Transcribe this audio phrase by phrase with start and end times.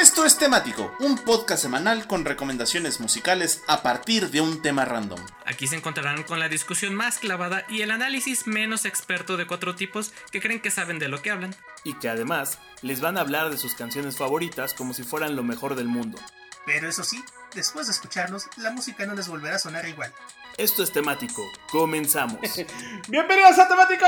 [0.00, 5.20] Esto es Temático, un podcast semanal con recomendaciones musicales a partir de un tema random.
[5.44, 9.74] Aquí se encontrarán con la discusión más clavada y el análisis menos experto de cuatro
[9.74, 11.54] tipos que creen que saben de lo que hablan.
[11.84, 15.42] Y que además les van a hablar de sus canciones favoritas como si fueran lo
[15.42, 16.18] mejor del mundo.
[16.66, 17.22] Pero eso sí,
[17.54, 20.12] después de escucharlos, la música no les volverá a sonar igual.
[20.58, 21.42] Esto es temático.
[21.70, 22.38] Comenzamos.
[23.08, 24.06] Bienvenidos a Temático.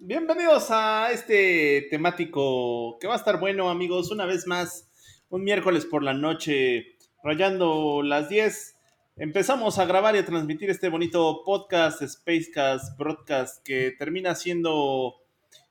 [0.00, 4.10] Bienvenidos a este temático que va a estar bueno, amigos.
[4.10, 4.88] Una vez más,
[5.28, 8.76] un miércoles por la noche, rayando las 10.
[9.18, 15.14] Empezamos a grabar y a transmitir este bonito podcast, Spacecast, Broadcast, que termina siendo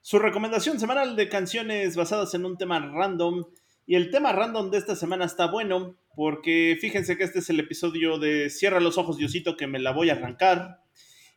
[0.01, 3.43] su recomendación semanal de canciones basadas en un tema random.
[3.89, 7.59] Y el tema random de esta semana está bueno, porque fíjense que este es el
[7.59, 10.83] episodio de Cierra los ojos, Diosito, que me la voy a arrancar.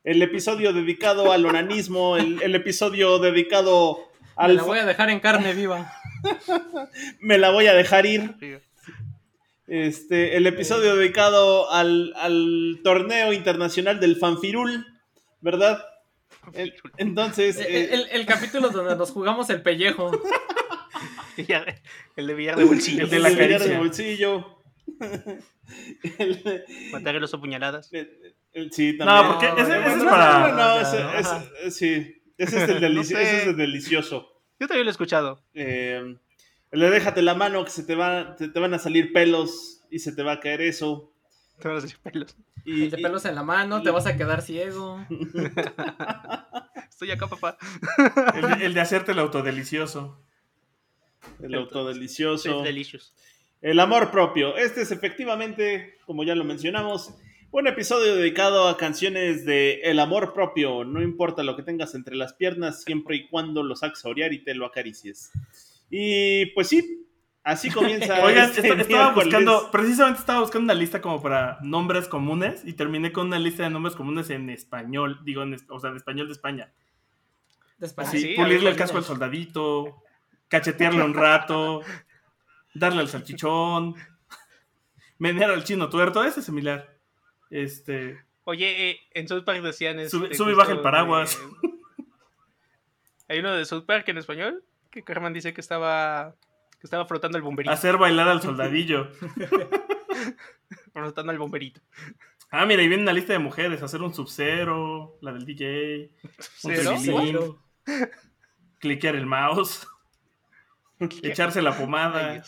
[0.05, 4.01] El episodio dedicado al onanismo, el, el episodio dedicado
[4.37, 4.51] al...
[4.51, 5.91] Me la voy a dejar en carne viva.
[7.21, 8.35] me la voy a dejar ir.
[9.67, 14.87] Este, el episodio dedicado al, al torneo internacional del fanfirul,
[15.41, 15.83] ¿verdad?
[16.53, 17.57] El- entonces...
[17.57, 20.11] El, el- el capítulo donde nos jugamos el pellejo.
[22.17, 23.05] El de billar de bolsillo.
[23.05, 23.73] el de la caricia caricia.
[23.73, 24.59] de bolsillo.
[26.19, 27.93] El- Matar los a puñaladas.
[27.93, 29.33] el- el- sí, No, también.
[29.33, 30.39] porque ese, ese es No, para.
[30.41, 31.13] no, no, Ya, ese- no.
[31.15, 32.23] ese- sí.
[32.39, 33.23] Ese es el, delici- No sé.
[33.23, 34.43] ese es el delicioso.
[34.61, 35.43] Yo también lo he escuchado.
[35.55, 36.17] Eh,
[36.71, 39.83] el de déjate la mano que se te, va, te, te van a salir pelos
[39.91, 41.13] y se te va a caer eso.
[41.61, 42.37] Te van a hacer pelos.
[42.65, 45.05] Y, El de pelos en la mano, te vas a quedar ciego.
[46.91, 47.57] Estoy acá, papá.
[48.35, 50.21] El, de- el de hacerte el autodelicioso.
[51.43, 52.65] El autodelicioso.
[53.61, 54.57] El amor propio.
[54.57, 57.15] Este es efectivamente, como ya lo mencionamos,
[57.53, 60.85] un episodio dedicado a canciones de el amor propio.
[60.85, 64.33] No importa lo que tengas entre las piernas, siempre y cuando lo saques a orear
[64.33, 65.31] y te lo acaricies.
[65.91, 67.07] Y pues sí,
[67.45, 68.21] así comienza.
[68.25, 69.27] Oigan, este esta- estaba miércoles.
[69.27, 73.63] buscando, precisamente estaba buscando una lista como para nombres comunes y terminé con una lista
[73.65, 76.73] de nombres comunes en español, digo, en o sea, en español de España.
[77.79, 78.19] Despacio.
[78.19, 80.03] Así, sí, pulirle el casco al soldadito,
[80.53, 81.81] cachetearle un rato,
[82.75, 83.95] darle al salchichón,
[85.19, 86.95] menear al chino tuerto, ese es similar.
[87.51, 89.99] Este, Oye, eh, en South Park decían.
[89.99, 91.39] este, Sube- sube y baja el paraguas.
[91.63, 91.71] de-
[93.29, 96.35] Hay uno de South Park en español que Carmen dice que estaba.
[96.81, 97.73] Que estaba frotando el bomberito.
[97.73, 99.09] hacer bailar al soldadillo.
[100.93, 101.81] Frotando el bomberito.
[102.51, 106.11] Ah, mira, y viene una lista de mujeres, hacer un sub-zero, la del DJ,
[106.65, 107.59] un
[108.79, 109.87] cliquear el mouse,
[111.23, 112.43] echarse la pomada.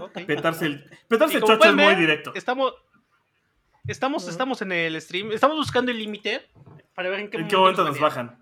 [0.00, 0.24] Ok.
[0.26, 2.32] petarse el, petarse el chocho es muy directo.
[2.34, 2.74] Estamos.
[3.86, 5.32] Estamos, estamos en el stream.
[5.32, 6.46] Estamos buscando el límite
[6.94, 8.38] para ver en qué, ¿En qué momento nos bajan?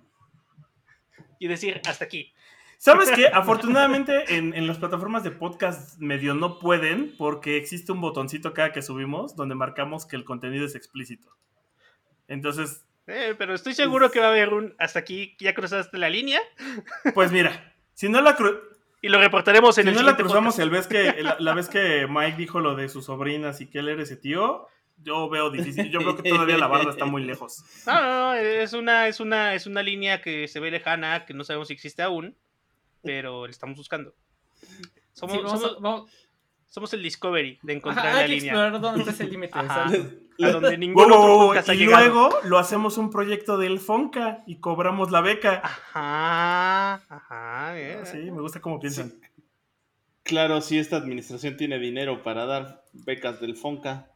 [1.38, 2.32] Y decir, hasta aquí.
[2.78, 3.28] ¿Sabes qué?
[3.32, 8.72] Afortunadamente en, en las plataformas de podcast medio no pueden porque existe un botoncito cada
[8.72, 11.30] que subimos donde marcamos que el contenido es explícito.
[12.28, 16.10] Entonces, Eh, pero estoy seguro que va a haber un hasta aquí, ya cruzaste la
[16.10, 16.40] línea.
[17.14, 18.60] pues mira, si no la, cru-
[19.02, 21.68] Y lo reportaremos en si el no la cruzamos el vez que, la, la vez
[21.68, 24.68] que Mike dijo lo de sus sobrinas y que él era ese tío,
[24.98, 25.90] yo veo difícil.
[25.90, 27.64] Yo creo que todavía la barda está muy lejos.
[27.86, 31.34] No, no, no, es una, es una, es una línea que se ve lejana, que
[31.34, 32.36] no sabemos si existe aún,
[33.02, 34.14] pero la estamos buscando.
[35.12, 36.10] Somos, Sí, vamos a- somos, vamos-
[36.66, 38.52] somos el Discovery de encontrar Ajá, la hay que línea.
[38.52, 39.58] explorar dónde está ese límite.
[40.38, 40.48] Ajá.
[40.48, 40.58] exacto.
[40.58, 42.04] A donde Wow, ningún wow, otro wow, podcast ha y llegado.
[42.06, 45.60] luego lo hacemos un proyecto del Fonca y cobramos la beca.
[45.64, 47.74] Ajá, ajá.
[48.04, 49.14] Sí, me gusta cómo piensan.
[50.22, 54.10] Claro, si esta administración tiene dinero para dar becas del Fonca.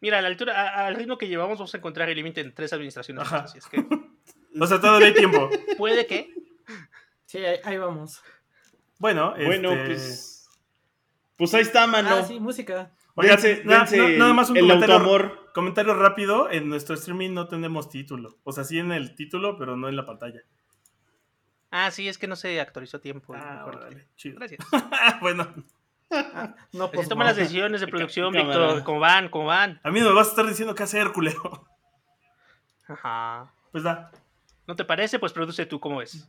[0.00, 2.54] Mira, a la altura, a- al ritmo que llevamos, vamos a encontrar el límite en
[2.54, 3.22] tres administraciones.
[3.22, 3.38] Ajá.
[3.44, 3.78] Así es que
[4.60, 5.50] O sea, todavía hay tiempo.
[5.76, 6.34] puede que.
[7.26, 8.22] Sí, ahí, ahí vamos.
[8.98, 10.48] Bueno, Bueno, este, pues.
[11.36, 12.08] Pues ahí está, mano.
[12.10, 12.90] Ah, sí, música.
[13.16, 15.50] Oigan, Dense- na- dense na- nada más un el comentario, autoamor.
[15.52, 16.50] comentario rápido.
[16.50, 18.38] En nuestro streaming no tenemos título.
[18.44, 20.40] O sea, sí en el título, pero no en la pantalla.
[21.70, 23.34] Ah, sí, es que no se actualizó a tiempo.
[23.34, 23.76] Ah, Mejor.
[23.76, 24.36] órale, chido.
[24.38, 24.60] Gracias.
[25.20, 25.52] bueno,
[26.72, 27.30] No, Así pues, toman no.
[27.30, 28.32] las decisiones de producción.
[28.32, 28.84] Víctor.
[28.84, 29.28] ¿Cómo van?
[29.28, 29.80] ¿Cómo van?
[29.82, 31.66] a mí no me vas a estar diciendo qué hacer, culero.
[32.86, 33.52] Ajá.
[33.72, 34.12] Pues da.
[34.66, 35.18] ¿No te parece?
[35.18, 36.28] Pues produce tú, ¿cómo ves?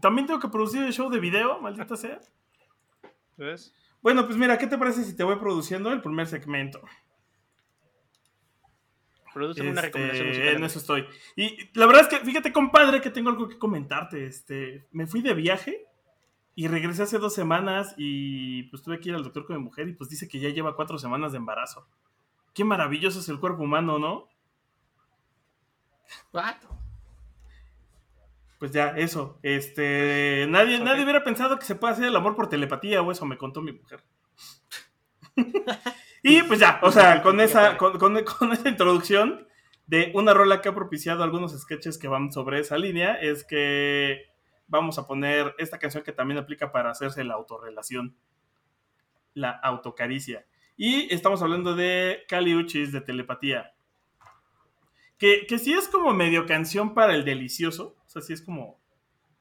[0.00, 2.20] También tengo que producir el show de video, maldita sea.
[3.36, 3.72] ¿Ves?
[4.02, 6.80] Bueno, pues mira, ¿qué te parece si te voy produciendo el primer segmento?
[9.34, 10.56] Produce una Este, recomendación musical.
[10.56, 11.06] en eso estoy.
[11.36, 14.26] Y la verdad es que, fíjate, compadre, que tengo algo que comentarte.
[14.26, 15.84] Este, me fui de viaje
[16.54, 19.88] y regresé hace dos semanas y pues tuve que ir al doctor con mi mujer
[19.88, 21.86] y pues dice que ya lleva cuatro semanas de embarazo.
[22.54, 24.28] Qué maravilloso es el cuerpo humano, ¿no?
[26.32, 26.56] What?
[28.58, 29.38] Pues ya, eso.
[29.42, 30.84] Este, nadie, Ok.
[30.84, 33.60] nadie hubiera pensado que se puede hacer el amor por telepatía o eso me contó
[33.62, 34.02] mi mujer.
[36.22, 39.46] y pues ya, o sea, con esa, con, con- con esa introducción
[39.86, 44.26] de una rola que ha propiciado algunos sketches que van sobre esa línea, es que
[44.66, 48.14] vamos a poner esta canción que también aplica para hacerse la autorrelación,
[49.34, 50.44] la autocaricia.
[50.76, 53.72] Y estamos hablando de Kali Uchis de telepatía.
[55.16, 57.96] Que, que sí es como medio canción para el delicioso.
[58.08, 58.80] O sea, sí es como.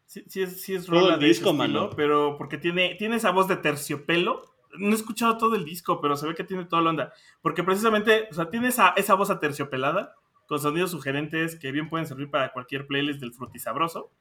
[0.06, 1.90] Sí, sí es, sí es Todo el de disco, estilo, mano.
[1.96, 4.44] Pero porque tiene, tiene esa voz de terciopelo.
[4.78, 7.14] No he escuchado todo el disco, pero se ve que tiene toda la onda.
[7.42, 10.16] Porque precisamente, o sea, tiene esa, esa voz aterciopelada,
[10.48, 14.12] con sonidos sugerentes que bien pueden servir para cualquier playlist del frutisabroso.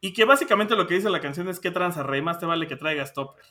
[0.00, 2.66] Y que básicamente lo que dice la canción es que tranza, rey, más te vale
[2.66, 3.44] que traigas topper.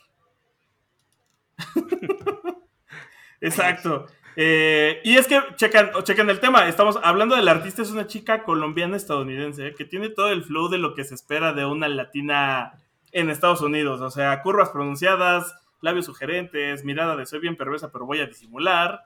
[3.40, 4.06] Exacto.
[4.36, 8.42] Eh, y es que, checan, checan el tema, estamos hablando del artista, es una chica
[8.42, 11.88] colombiana estadounidense eh, que tiene todo el flow de lo que se espera de una
[11.88, 12.72] latina
[13.12, 14.00] en Estados Unidos.
[14.00, 19.02] O sea, curvas pronunciadas, labios sugerentes, mirada de soy bien perversa, pero voy a disimular.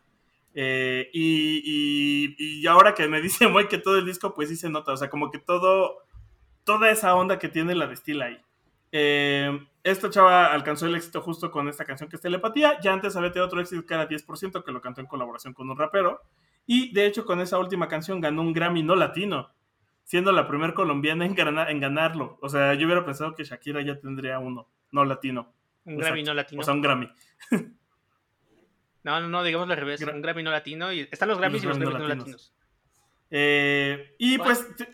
[0.55, 4.71] Eh, y, y- ahora que me dice muy que todo el disco, pues sí se
[4.71, 4.93] nota.
[4.93, 5.99] O sea, como que todo,
[6.65, 8.41] toda esa onda que tiene la destila ahí.
[9.89, 12.79] Esta chava alcanzó el éxito justo con esta canción que es Telepatía.
[12.81, 15.71] Ya antes había tenido otro éxito que era 10%, que lo cantó en colaboración con
[15.71, 16.21] un rapero.
[16.67, 19.51] Y de hecho, con esa última canción ganó un Grammy no latino,
[20.05, 22.39] siendo la primer colombiana en, gana- en ganarlo.
[22.43, 25.53] O sea, yo hubiera pensado que Shakira ya tendría uno no latino.
[25.85, 26.61] Un Grammy no latino.
[26.61, 27.09] O sea, un Grammy.
[29.05, 30.01] No, no, no, digamos al revés.
[30.03, 30.93] Gra- un Grammy no latino.
[30.93, 32.53] Y están los Grammys y los Grammy Grammys no no latinos.
[32.53, 32.55] latinos.
[33.31, 34.89] Eh, y Bueno, pues,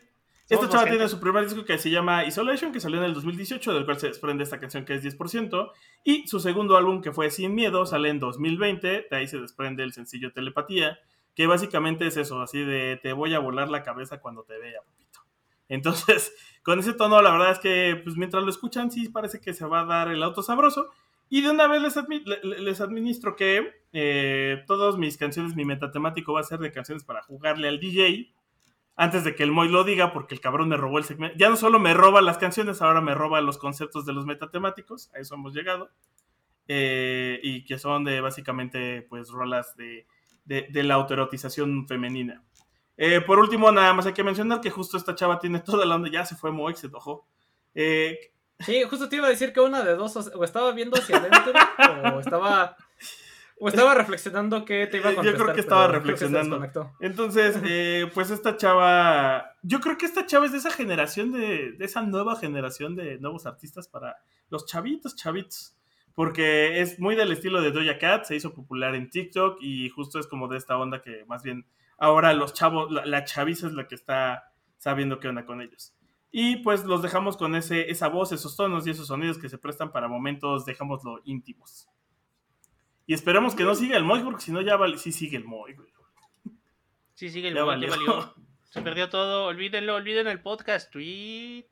[0.55, 3.75] esta chava tiene su primer disco que se llama Isolation, que salió en el 2018,
[3.75, 5.71] del cual se desprende esta canción que es 10%.
[6.05, 9.07] Y su segundo álbum, que fue Sin Miedo, sale en 2020.
[9.11, 10.99] De ahí se desprende el sencillo Telepatía,
[11.35, 14.81] que básicamente es eso, así de te voy a volar la cabeza cuando te vea,
[14.87, 15.21] papito.
[15.69, 19.53] Entonces, con ese tono, la verdad es que, pues mientras lo escuchan, sí parece que
[19.53, 20.91] se va a dar el auto sabroso.
[21.31, 25.65] Y de una vez les, admi- le- les administro que eh, todas mis canciones, mi
[25.65, 28.31] metatemático va a ser de canciones para jugarle al DJ
[28.97, 31.37] antes de que el Moy lo diga, porque el cabrón me robó el segmento.
[31.39, 35.11] Ya no solo me roba las canciones, ahora me roba los conceptos de los metatemáticos.
[35.15, 35.91] A eso hemos llegado.
[36.69, 40.07] Eh, y que son de básicamente, pues, rolas de,
[40.45, 42.43] de, de la autoerotización femenina.
[42.97, 45.97] Eh, por último, nada más hay que mencionar que justo esta chava tiene toda la
[45.97, 46.09] onda.
[46.11, 47.27] Ya se fue Moy, se enojó.
[47.75, 48.31] Eh,
[48.61, 51.53] Sí, justo te iba a decir que una de dos, o estaba viendo hacia adentro,
[52.15, 52.77] o estaba,
[53.59, 55.43] o estaba reflexionando que te iba a Yo contestar.
[55.43, 56.93] creo que estaba pero creo que se reflexionando.
[57.01, 61.73] Entonces, eh, pues esta chava, yo creo que esta chava es de esa generación, de,
[61.73, 64.17] de esa nueva generación de nuevos artistas para
[64.51, 65.77] los chavitos, chavitos.
[66.15, 70.21] Porque es muy del estilo de Doja Cat, se hizo popular en TikTok y justo
[70.21, 71.67] es como de esta onda que más bien
[71.99, 75.95] ahora los chavos, la, la chaviza es la que está sabiendo qué onda con ellos.
[76.31, 79.59] Y pues los dejamos con ese, esa voz, esos tonos y esos sonidos que se
[79.59, 81.89] prestan para momentos, dejámoslo íntimos.
[83.07, 85.45] Y esperemos que no siga el Moy, porque si no ya vale, sí sigue el
[85.45, 85.89] Moy, güey.
[87.15, 88.07] Sí, sigue el Ya Moy, ya valió.
[88.17, 88.35] valió.
[88.71, 89.47] Se perdió todo.
[89.47, 90.91] Olvídenlo, olviden el podcast.
[90.91, 91.67] Tweet.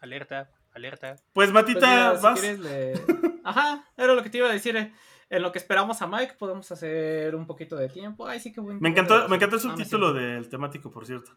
[0.00, 1.16] Alerta, alerta.
[1.32, 2.40] Pues Pues Matita, si vas.
[2.40, 2.94] quieres le-
[3.44, 4.76] Ajá, era lo que te iba a decir.
[4.76, 4.92] eh.
[5.30, 8.26] En lo que esperamos a Mike, podemos hacer un poquito de tiempo.
[8.26, 9.62] Ay, sí, qué buen Me encantó, me encantó el.
[9.62, 11.32] Ah, subtítulo del temático, por cierto.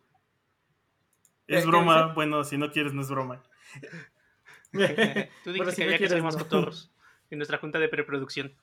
[1.48, 3.42] ¿Qué- Es broma, bueno, si no quieres, no es broma.
[4.72, 4.78] Tú
[5.52, 6.44] dijiste si que no había que ser quieres, más no.
[6.44, 6.92] cotorros
[7.30, 8.56] en nuestra junta de preproducción.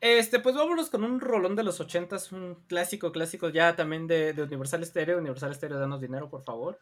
[0.00, 4.32] Este, pues vámonos con un rolón de los ochentas, un clásico, clásico ya también de,
[4.34, 5.18] de Universal Stereo.
[5.18, 6.78] Universal Stereo, danos dinero, por favor.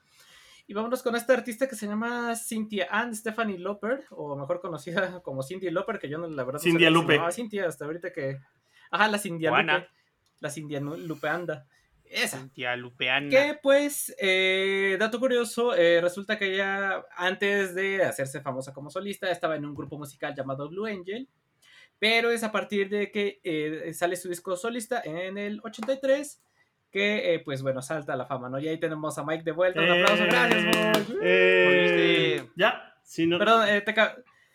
[0.66, 5.20] Y vámonos con esta artista que se llama Cynthia Ann Stephanie Loper, o mejor conocida
[5.22, 7.20] como Cindy Loper, que yo no, la verdad no sabía que se Lupe.
[7.32, 8.38] Cynthia hasta ahorita que...
[8.90, 9.78] Ajá, la Juana.
[9.78, 9.90] Lupe.
[10.40, 11.66] La Cindia Nu- Lupe anda.
[12.04, 12.38] Esa.
[12.38, 13.30] Cintia Lupeana.
[13.30, 19.30] Que pues, eh, dato curioso, eh, resulta que ella antes de hacerse famosa como solista
[19.30, 21.26] estaba en un grupo musical llamado Blue Angel,
[22.02, 26.42] pero es a partir de que eh, sale su disco solista en el 83
[26.90, 28.58] que eh, pues bueno, salta a la fama, ¿no?
[28.58, 31.18] Y ahí tenemos a Mike de vuelta, un aplauso, Eh, gracias Mike.
[31.22, 32.52] Eh, Volviste.
[32.56, 32.92] Ya.
[33.04, 33.94] si no- Perdón, eh, te,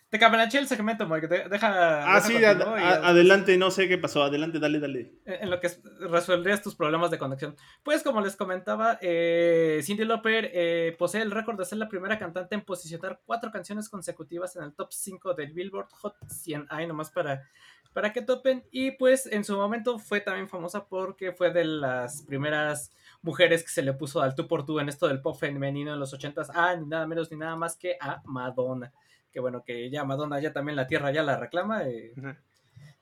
[0.09, 2.15] te cabenaché el segmento, Mike, de- deja...
[2.15, 4.23] Ah, sí, ad- continúo y a- ya- adelante, no sé qué pasó.
[4.23, 5.11] Adelante, dale, dale.
[5.25, 7.55] en lo que es- resolverías tus problemas de conexión.
[7.83, 12.17] Pues como les comentaba, eh, Cindy Lauper eh, posee el récord de ser la primera
[12.17, 16.67] cantante en posicionar cuatro canciones consecutivas en el top 5 del Billboard Hot 100.
[16.69, 17.43] Ahí nomás para,
[17.91, 18.63] para que topen.
[18.71, 23.69] Y pues en su momento fue también famosa porque fue de las primeras mujeres que
[23.71, 26.49] se le puso al tú por tú en esto del pop femenino en los 80s.
[26.53, 28.93] Ah, ni nada menos ni nada más que a Madonna.
[29.37, 31.87] Que bueno, que ya Madonna ya también la tierra ya la reclama.
[31.87, 32.11] eh,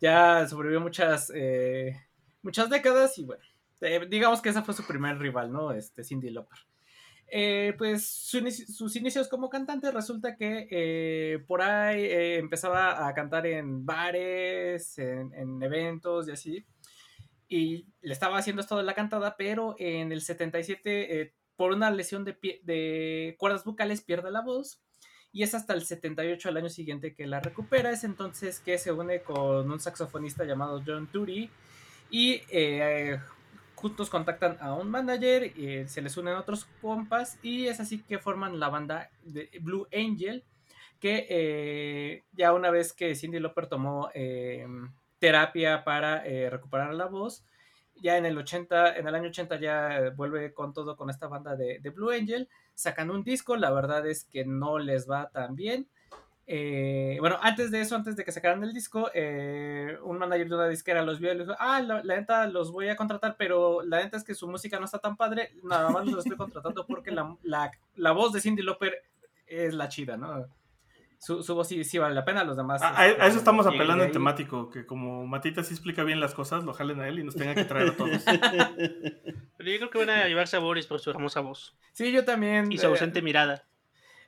[0.02, 1.96] ya sobrevivió muchas eh,
[2.42, 3.42] muchas décadas y bueno,
[3.80, 5.72] eh, digamos que esa fue su primer rival, ¿no?
[5.72, 6.60] Este Cindy Lauper.
[7.78, 12.06] Pues su sus inicios como cantante resulta que por ahí
[12.38, 16.66] empezaba a cantar en bares, en, en eventos y así.
[17.48, 21.90] Y le estaba haciendo esto de la cantada, pero en el 77, eh, por una
[21.92, 24.82] lesión de, pie- de cuerdas vocales, pierde la voz.
[25.36, 27.92] Y es hasta el 78 al año siguiente que la recupera.
[27.92, 31.50] Es entonces que se une con un saxofonista llamado John Turi.
[32.10, 33.20] Y eh,
[33.76, 38.18] juntos contactan a un manager, eh, se les unen otros compas y es así que
[38.18, 40.46] forman la banda de Blue Angel,
[41.02, 44.66] que eh, ya una vez que Cindy Lauper tomó eh,
[45.20, 47.44] terapia para eh, recuperar la voz,
[47.96, 51.58] ya en el 80, en el año 80 ya vuelve con todo con esta banda
[51.58, 55.88] de Blue Angel, sacan un disco, la verdad es que no les va tan bien.
[56.48, 60.56] Eh, bueno, antes de eso, antes de que sacaran el disco, eh, un manager de
[60.56, 63.36] una disquera los vio y les dijo, ah, la, la neta los voy a contratar,
[63.36, 66.38] pero la neta es que su música no está tan padre, nada más los estoy
[66.38, 69.02] contratando porque la, la- la voz de Cindy Lauper
[69.48, 70.46] es la chida, ¿no?
[71.20, 72.82] Su, su voz sí, sí vale la pena, los demás...
[72.82, 76.34] A, a- a eso estamos apelando en temático, que como Matita sí explica bien las
[76.34, 78.24] cosas, lo jalen a él y nos tenga que traer a todos.
[79.58, 81.76] Pero yo creo que van a llevarse a Boris por su hermosa voz.
[81.94, 82.72] Sí, yo también...
[82.72, 83.64] Y su eh, ausente mirada.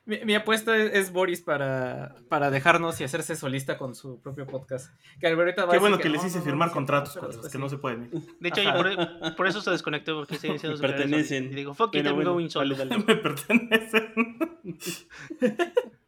[0.08, 4.46] Mi, mi apuesta es, es Boris para, para dejarnos y hacerse solista con su propio
[4.46, 4.98] podcast.
[5.20, 7.20] Que va Qué decir bueno que les no, hice no, no, firmar no, contratos pero
[7.20, 7.62] con los después que sí.
[7.62, 8.10] no se pueden ir.
[8.40, 11.52] De hecho, por, por eso se desconectó porque se Me pertenecen.
[11.52, 12.74] Y digo, fuck it, I'm bueno, going solo.
[13.06, 14.38] Me pertenecen.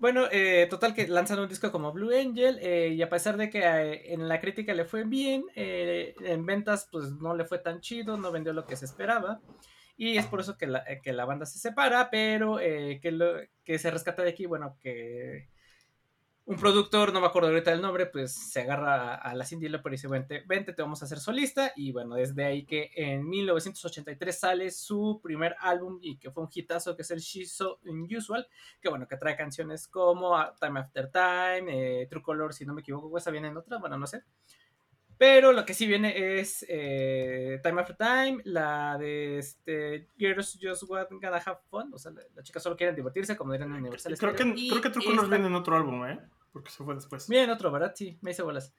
[0.00, 3.50] Bueno, eh, total que lanzan un disco como Blue Angel eh, y a pesar de
[3.50, 7.58] que eh, en la crítica le fue bien, eh, en ventas pues no le fue
[7.58, 9.42] tan chido, no vendió lo que se esperaba
[9.98, 13.78] y es por eso que la, que la banda se separa, pero que, lo, que
[13.78, 15.50] se rescata de aquí, bueno, que
[16.50, 19.68] un productor, no me acuerdo ahorita del nombre, pues se agarra a, a la Cindy
[19.68, 22.90] Lauper y dice, vente, vente, te vamos a hacer solista y bueno, desde ahí que
[22.96, 27.52] en 1983 sale su primer álbum y que fue un hitazo que es el She's
[27.52, 28.48] So Unusual
[28.80, 31.66] que bueno, que trae canciones como ah, Time After Time,
[32.02, 34.24] eh, True Color, si no me equivoco, esa viene en otra, bueno, no sé.
[35.18, 40.84] Pero lo que sí viene es eh, Time After Time, la de este, Girls Just
[40.88, 43.76] Want Gonna Have Fun, o sea, la, la chica solo quieren divertirse, como dirán en
[43.82, 46.18] Universal Creo que, y creo que True Colors esta- viene en otro álbum, ¿eh?
[46.52, 47.28] Porque se fue después.
[47.28, 47.92] Bien, otro, ¿verdad?
[47.94, 48.74] Sí, me hice bolas.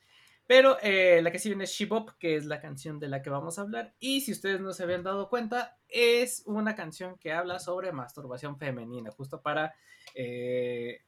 [0.47, 3.21] Pero eh, la que sí viene es She Bop, que es la canción de la
[3.21, 3.93] que vamos a hablar.
[3.99, 8.57] Y si ustedes no se habían dado cuenta, es una canción que habla sobre masturbación
[8.57, 9.73] femenina, justo para
[10.13, 11.03] eh,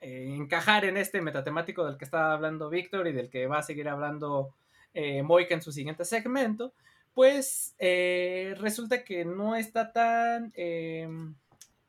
[0.00, 3.62] eh, encajar en este metatemático del que estaba hablando Víctor y del que va a
[3.62, 4.54] seguir hablando
[5.24, 6.72] Moika en su siguiente segmento.
[7.14, 10.52] Pues resulta que no está tan...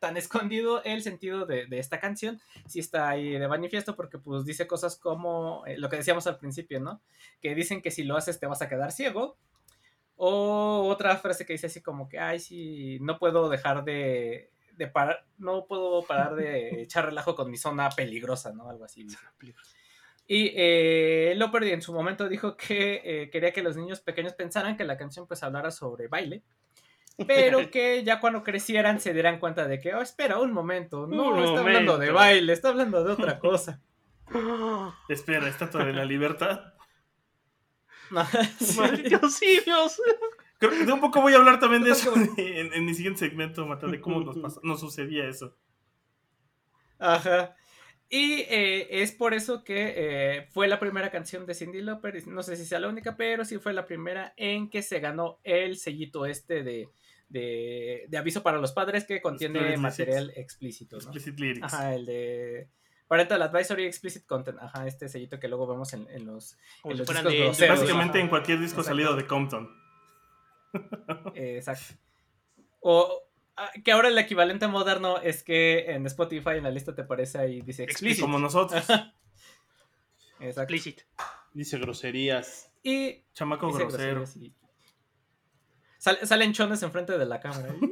[0.05, 4.45] tan escondido el sentido de, de esta canción, sí está ahí de manifiesto porque pues
[4.45, 7.01] dice cosas como eh, lo que decíamos al principio, ¿no?
[7.41, 9.39] Que dicen que si lo haces te vas a quedar ciego.
[10.15, 14.87] O otra frase que dice así como que, ay, sí, no puedo dejar de, de
[14.87, 18.69] parar, no puedo parar de echar relajo con mi zona peligrosa, ¿no?
[18.69, 19.07] Algo así.
[20.27, 24.77] Y eh, Loper en su momento dijo que eh, quería que los niños pequeños pensaran
[24.77, 26.43] que la canción pues hablara sobre baile,
[27.27, 31.29] pero que ya cuando crecieran se dieran cuenta de que, oh, espera un momento, no
[31.31, 33.81] Un está hablando de baile, está hablando de otra cosa.
[35.09, 36.73] Espera, Estatua de la Libertad.
[38.59, 38.79] Sí.
[38.79, 40.01] Malditos simios.
[40.59, 43.19] Creo que de un poco voy a hablar también de eso en, en mi siguiente
[43.19, 45.55] segmento, Mata, de cómo nos, pasa- nos sucedía eso.
[46.97, 47.55] Ajá.
[48.09, 52.43] Y eh, es por eso que eh, fue la primera canción de Cindy Lauper, no
[52.43, 55.77] sé si sea la única, pero sí fue la primera en que se ganó el
[55.77, 56.87] sellito este de,
[57.29, 61.01] de, de aviso para los padres que contiene Explicit material explícito, ¿no?
[61.03, 61.73] Explicit Lyrics.
[61.73, 62.69] Ajá, el de
[63.07, 66.97] Parental Advisory Explicit Content, ajá, este sellito que luego vemos en, en los, Como en
[66.97, 67.79] si los fueran discos de- groseros.
[67.79, 68.23] Básicamente Ajá.
[68.25, 68.89] en cualquier disco Exacto.
[68.97, 69.69] salido de Compton.
[71.35, 71.95] Exacto.
[72.81, 73.21] O
[73.83, 77.61] que ahora el equivalente moderno es que en Spotify en la lista te aparece ahí
[77.61, 78.21] dice explicit.
[78.21, 78.83] Como nosotros.
[80.39, 80.61] Exacto.
[80.73, 81.01] Explicit.
[81.53, 82.71] Dice groserías.
[82.83, 84.15] Y Chamaco dice grosero.
[84.15, 84.53] groserías y-
[86.05, 87.73] Sal- salen chones enfrente de la cámara.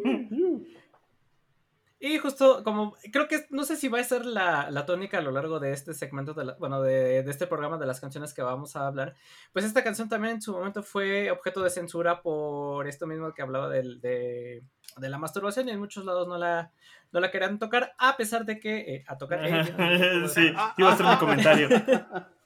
[2.06, 5.22] Y justo como, creo que no sé si va a ser la, la tónica a
[5.22, 8.34] lo largo de este segmento, de la- bueno, de, de este programa de las canciones
[8.34, 9.16] que vamos a hablar.
[9.54, 13.42] Pues esta canción también en su momento fue objeto de censura por esto mismo que
[13.42, 14.64] hablaba del- de,
[14.98, 16.72] de la masturbación y en muchos lados no la,
[17.14, 19.40] no la querían tocar, a pesar de que eh, a tocar...
[19.42, 21.70] eh, sí, iba a ser mi comentario.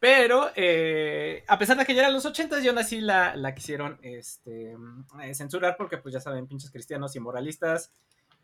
[0.00, 3.54] Pero eh, a pesar de que ya eran los 80 y aún así la, la
[3.54, 4.76] quisieron este,
[5.22, 7.92] eh, censurar porque pues ya saben, pinches cristianos y moralistas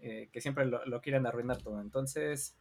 [0.01, 1.81] eh, que siempre lo, lo quieren arruinar todo.
[1.81, 2.57] Entonces,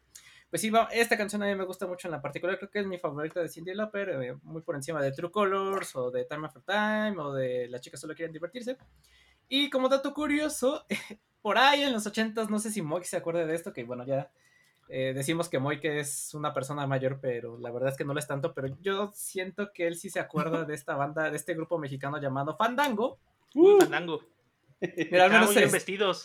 [0.49, 2.79] pues sí, va- esta canción a mí me gusta mucho en la particular, creo que
[2.79, 6.25] es mi favorita de Cindy Lauper, eh, muy por encima de True Colors o de
[6.25, 8.77] Time After Time o de Las chicas solo quieren divertirse.
[9.49, 10.85] Y como dato curioso,
[11.41, 14.05] por ahí en los 80 no sé si Moik se acuerda de esto, que bueno,
[14.05, 14.31] ya
[14.89, 18.19] eh, decimos que Moik es una persona mayor, pero la verdad es que no lo
[18.19, 21.53] es tanto, pero yo siento que él sí se acuerda de esta banda, de este
[21.55, 23.17] grupo mexicano llamado Fandango.
[23.55, 24.21] Uy, Fandango.
[24.81, 26.23] Mira, al Ah, menos muy bien es- vestidos.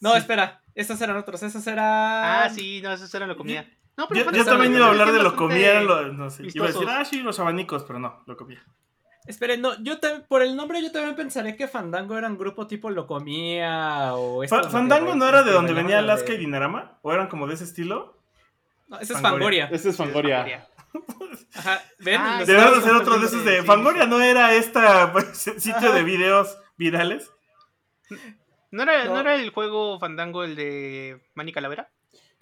[0.00, 1.84] No, espera, estos eran otros, esos eran...
[1.86, 3.62] Ah, sí, no, esos eran lo comía.
[3.96, 6.46] No, pero Yo, Fandango yo también iba a hablar de lo comía, lo- no sé,
[6.52, 8.62] iba a decir, ah, sí, los abanicos, pero no, lo comía.
[9.26, 12.66] Esperen, no, yo también, por el nombre yo también pensaría que Fandango era un grupo
[12.66, 14.46] tipo Locomía o...
[14.46, 16.98] Fa- ¿Fandango que- no era de que donde venía la Alaska de- y Dinarama?
[17.02, 18.18] ¿O eran como de ese estilo?
[18.88, 19.64] No, ese es Fangoria.
[19.64, 19.68] Fangoria.
[19.72, 20.68] Este es Fangoria.
[21.54, 24.06] Ajá, ven, Ah, estamos hacer otro de esos de sí, Fangoria.
[24.06, 25.92] ¿no era esta pues, sitio Ajá.
[25.92, 27.30] de videos virales?
[28.70, 29.14] ¿No era, No.
[29.14, 31.88] ¿No era el juego Fandango el de Manny Calavera?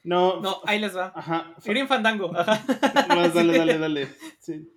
[0.05, 1.13] No, No, ahí les va.
[1.15, 1.55] ajá.
[1.65, 2.33] Green Fandango.
[2.37, 2.61] Ajá.
[3.15, 3.59] Más, dale, Sí.
[3.61, 4.09] dale, dale.
[4.41, 4.69] Sí.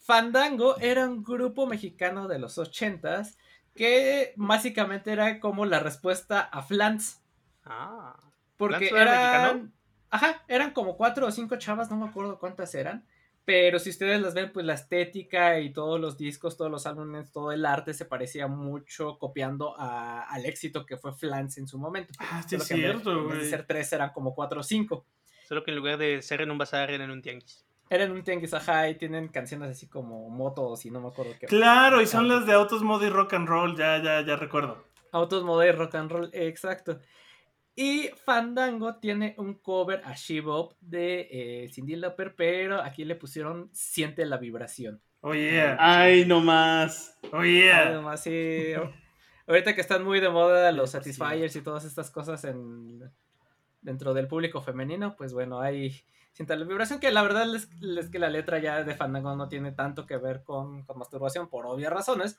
[0.00, 3.38] Fandango era un grupo mexicano de los ochentas
[3.74, 7.20] que básicamente era como la respuesta a Flans.
[7.64, 8.16] Ah.
[8.56, 9.72] Porque ¿Flans era eran.
[10.10, 13.06] Ajá, eran como cuatro o cinco chavas, no me acuerdo cuántas eran.
[13.44, 17.32] Pero si ustedes las ven, pues la estética y todos los discos, todos los álbumes,
[17.32, 21.78] todo el arte se parecía mucho copiando a- al éxito que fue Flans en su
[21.78, 22.12] momento.
[22.18, 25.06] Ah, sí, es cierto, En vez de ser tres, eran como cuatro o cinco.
[25.48, 27.64] Solo que en lugar de ser en un bazar, eran en un tianguis.
[27.90, 31.46] Eran un tianguis, ajá, y tienen canciones así como motos y no me acuerdo qué.
[31.46, 34.84] Claro, y son las de Autos Modo y Rock and Roll, ya, ya, ya recuerdo.
[35.10, 37.00] Autos Modern Rock and Roll, exacto.
[37.74, 43.16] Y Fandango tiene un cover a She Bop de eh, Cindy Lauper, pero aquí le
[43.16, 45.00] pusieron Siente la vibración.
[45.22, 47.18] Oh yeah, Ay, no más.
[47.32, 47.88] oh yeah.
[47.88, 48.72] Además, sí,
[49.46, 53.10] ahorita que están muy de moda los Satisfiers y todas estas cosas en,
[53.82, 57.68] dentro del público femenino, pues bueno, hay Siente la vibración, que la verdad es,
[57.98, 61.48] es que la letra ya de Fandango no tiene tanto que ver con, con masturbación,
[61.48, 62.38] por obvias razones.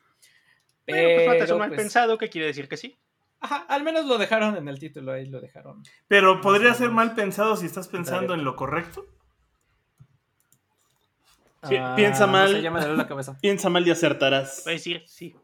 [0.85, 2.97] Pero pues no te Pero, mal pues, pensado, que quiere decir que sí.
[3.39, 5.83] Ajá, al menos lo dejaron en el título, ahí lo dejaron.
[6.07, 9.05] Pero podría ser mal pensado si estás pensando en lo correcto.
[11.69, 12.51] Pi- Ah, piensa no mal.
[12.53, 13.37] sé, ya me dolió la cabeza.
[13.41, 14.63] Piensa mal y acertarás.
[14.65, 15.35] Va a decir sí.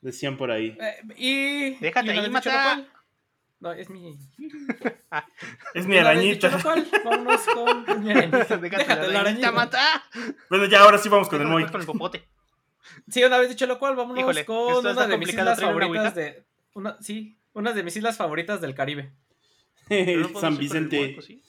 [0.00, 0.76] Decían por ahí.
[0.80, 1.70] Eh, y.
[1.76, 2.84] Déjate y ahí, mata.
[3.62, 4.18] No, es mi.
[5.74, 6.48] Es mi dicho arañita.
[6.50, 7.84] lo cual, vámonos con.
[8.02, 8.56] mi arañita.
[8.56, 10.04] Déjate, la arañita, mata.
[10.50, 11.66] Bueno, ya ahora sí vamos con el Moy.
[11.66, 12.24] con el popote.
[13.08, 15.80] Sí, una vez dicho lo cual, vámonos Híjole, con una de mis islas ¿trae una
[15.80, 16.44] favoritas de.
[16.74, 19.12] Una, sí, una de mis islas favoritas del Caribe.
[19.88, 21.18] No San Vicente.
[21.22, 21.42] Sí.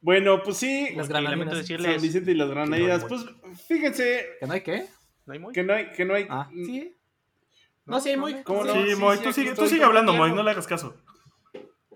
[0.00, 0.88] Bueno, pues sí.
[0.96, 1.64] Las granadinas.
[1.66, 3.04] San Vicente y las Granadinas.
[3.04, 3.24] Pues
[3.68, 4.86] fíjense ¿Que no hay qué?
[5.26, 5.52] ¿no hay Moy?
[5.52, 5.92] que no hay.
[5.92, 6.96] Que no hay Ah, sí.
[7.84, 8.42] No, sí hay muy.
[8.42, 8.72] ¿Cómo no?
[8.74, 10.36] Sí, sí, tú sigue, tú sigue hablando, Moy, tiempo.
[10.36, 10.94] no le hagas caso.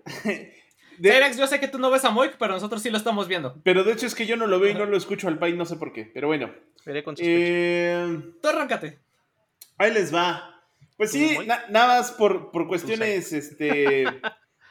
[0.97, 3.55] de- yo sé que tú no ves a Moik, pero nosotros sí lo estamos viendo.
[3.63, 5.55] pero de hecho es que yo no lo veo y no lo escucho al país,
[5.55, 6.09] no sé por qué.
[6.13, 6.51] Pero bueno.
[6.85, 7.15] Veré con.
[7.19, 8.99] Eh, Tú arráncate.
[9.77, 10.53] ahí les va.
[10.97, 14.05] Pues sí, na- nada más por, por cuestiones este,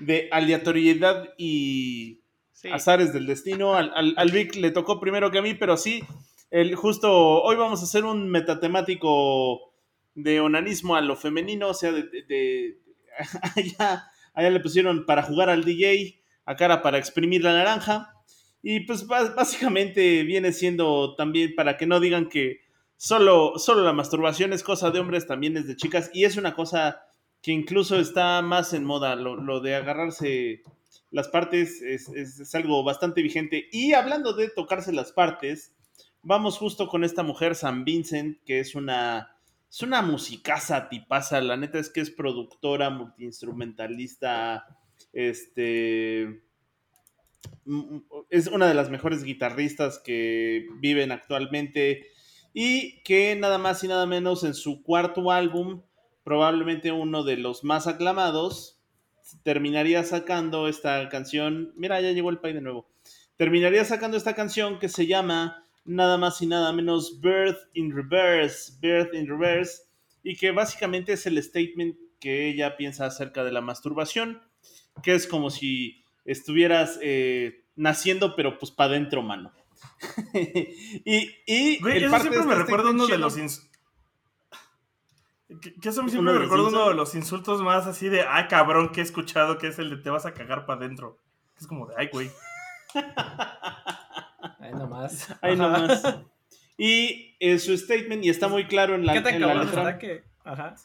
[0.00, 2.68] de aleatoriedad y Sí.
[2.72, 3.74] azares del destino.
[3.74, 6.02] Al, al, al Vic le tocó primero que a mí, pero sí,
[6.50, 9.74] el, justo hoy vamos a hacer un metatemático
[10.16, 12.02] de onanismo a lo femenino, o sea, de...
[12.02, 12.78] de-
[13.54, 18.12] allá, allá le pusieron para jugar al DJ, a cara para exprimir la naranja.
[18.62, 22.60] Y pues básicamente viene siendo también para que no digan que
[22.96, 26.10] solo, solo la masturbación es cosa de hombres, también es de chicas.
[26.12, 27.00] Y es una cosa
[27.42, 30.62] que incluso está más en moda, lo, lo de agarrarse
[31.12, 33.68] las partes es, es- es algo bastante vigente.
[33.70, 35.74] Y hablando de tocarse las partes,
[36.22, 39.35] vamos justo con esta mujer, San Vincent, que es una,
[39.76, 41.38] es una musicaza tipaza.
[41.42, 44.64] La neta es que es productora, multiinstrumentalista,
[45.12, 46.42] este...
[47.66, 47.98] mm,
[48.30, 52.06] Es una de las mejores guitarristas que viven actualmente
[52.54, 55.82] y que nada más y nada menos en su cuarto álbum,
[56.24, 58.80] probablemente uno de los más aclamados,
[59.42, 61.74] terminaría sacando esta canción.
[61.76, 62.88] Mira, ya llegó el pay de nuevo.
[63.36, 68.72] Terminaría sacando esta canción que se llama nada más y nada menos Birth in Reverse.
[68.80, 69.82] Birth in Reverse.
[70.22, 74.42] Y que básicamente es el statement que ella piensa acerca de la masturbación.
[75.02, 79.52] Que es como si estuvieras eh, naciendo, pero pues para adentro, mano.
[81.04, 83.36] y y Güey, eso siempre me recuerda uno de los
[85.60, 88.48] que, que eso siempre ¿Uno me recuerda uno de los insultos más así de ay
[88.48, 91.18] cabrón que he escuchado que es el de te vas a cagar para adentro.
[91.58, 92.30] Es como de ay güey.
[94.60, 95.28] Ahí nomás.
[95.40, 96.02] Ahí nomás.
[96.78, 99.98] Y eh, su statement, y está muy claro en la, ¿Qué tan en la letra,
[99.98, 100.24] que.?
[100.44, 100.76] Ajá.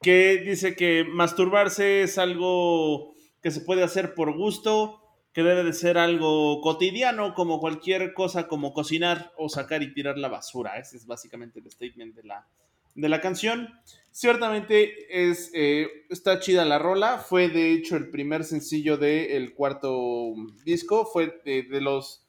[0.00, 5.72] que dice que masturbarse es algo que se puede hacer por gusto, que debe de
[5.72, 10.78] ser algo cotidiano, como cualquier cosa, como cocinar o sacar y tirar la basura.
[10.78, 12.46] Ese es básicamente el statement de la,
[12.94, 13.68] de la canción.
[14.10, 17.18] Ciertamente es, eh, está chida la rola.
[17.18, 20.32] Fue de hecho el primer sencillo del cuarto
[20.64, 21.04] disco.
[21.04, 22.25] Fue de, de los,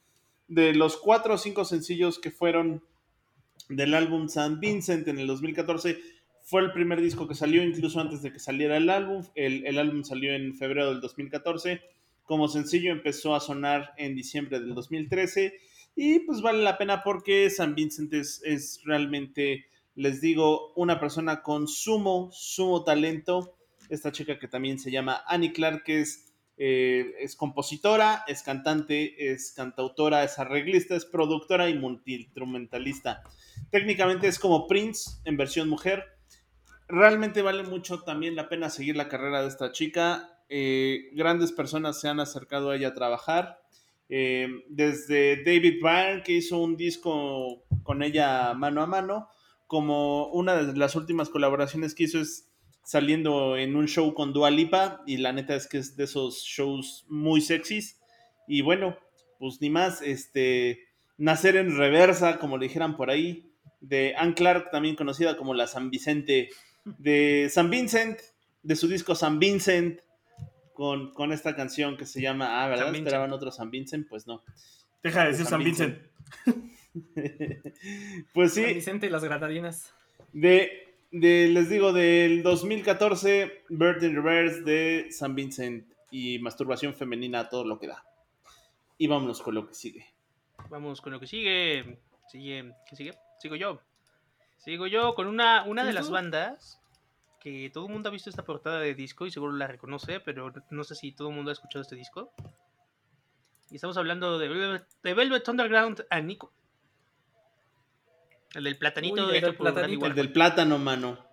[0.48, 2.84] de los cuatro o cinco sencillos que fueron
[3.70, 6.00] del álbum San Vincent en el 2014.
[6.44, 9.24] Fue el primer disco que salió incluso antes de que saliera el álbum.
[9.36, 11.82] El, el álbum salió en febrero del 2014.
[12.24, 15.60] Como sencillo empezó a sonar en diciembre del 2013.
[15.96, 21.42] Y pues vale la pena porque San Vincent es, es realmente, les digo, una persona
[21.42, 23.58] con sumo, sumo talento.
[23.90, 26.27] Esta chica que también se llama Annie Clark, que es,
[26.58, 33.22] eh, es compositora, es cantante, es cantautora, es arreglista, es productora y multiinstrumentalista.
[33.70, 36.04] Técnicamente es como Prince en versión mujer.
[36.88, 40.42] Realmente vale mucho también la pena seguir la carrera de esta chica.
[40.50, 43.62] Eh, grandes personas se han acercado a ella a trabajar.
[44.10, 49.30] Eh, desde David Byrne, que hizo un disco con ella mano a mano,
[49.68, 52.47] como una de las últimas colaboraciones que hizo es
[52.88, 56.44] saliendo en un show con Dua Lipa, y la neta es que es de esos
[56.44, 58.00] shows muy sexys.
[58.48, 58.98] Y bueno,
[59.40, 60.86] pues ni más, este,
[61.18, 65.68] nacer en reversa, como le dijeran por ahí, de Anne Clark, también conocida como la
[65.68, 66.48] San Vicente,
[66.86, 68.22] de San Vincent,
[68.64, 70.00] de su disco San Vincent,
[70.74, 72.86] con, con esta canción que se llama, ah, ¿verdad?
[72.86, 72.96] San.
[72.96, 74.46] Esperaban otro San Vincent, pues no.
[75.04, 75.98] Deja de decir San San Vincent.
[78.34, 79.94] pues San sí, Vicente y las granadinas.
[80.32, 87.42] de, de, les digo, del 2014, Bird in Reverse de San Vincent y masturbación femenina
[87.42, 88.04] a todo lo que da.
[88.98, 90.06] Y vámonos con lo que sigue.
[90.70, 92.00] Vamos con lo que sigue.
[92.28, 92.74] Sigue.
[92.90, 93.14] ¿Qué sigue?
[93.40, 93.80] Sigo yo.
[94.58, 96.82] Sigo yo con una, una de ¿Sí, las bandas
[97.40, 100.52] que todo el mundo ha visto esta portada de disco y seguro la reconoce, pero
[100.72, 102.34] no sé si todo el mundo ha escuchado este disco.
[103.70, 106.52] Y estamos hablando de Velvet, de Velvet Underground a Nico.
[108.56, 110.06] El del platanito Uy, el hecho del platanito.
[110.06, 111.26] El del plátano, mano.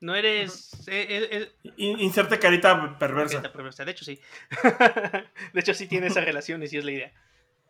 [0.00, 0.72] No eres.
[0.88, 1.28] eh, eh,
[1.64, 3.36] eh, In- Inserte carita perversa.
[3.36, 3.84] Carita perversa.
[3.84, 4.20] De hecho, sí.
[5.52, 7.12] de hecho, sí tiene esa relación y sí es la idea.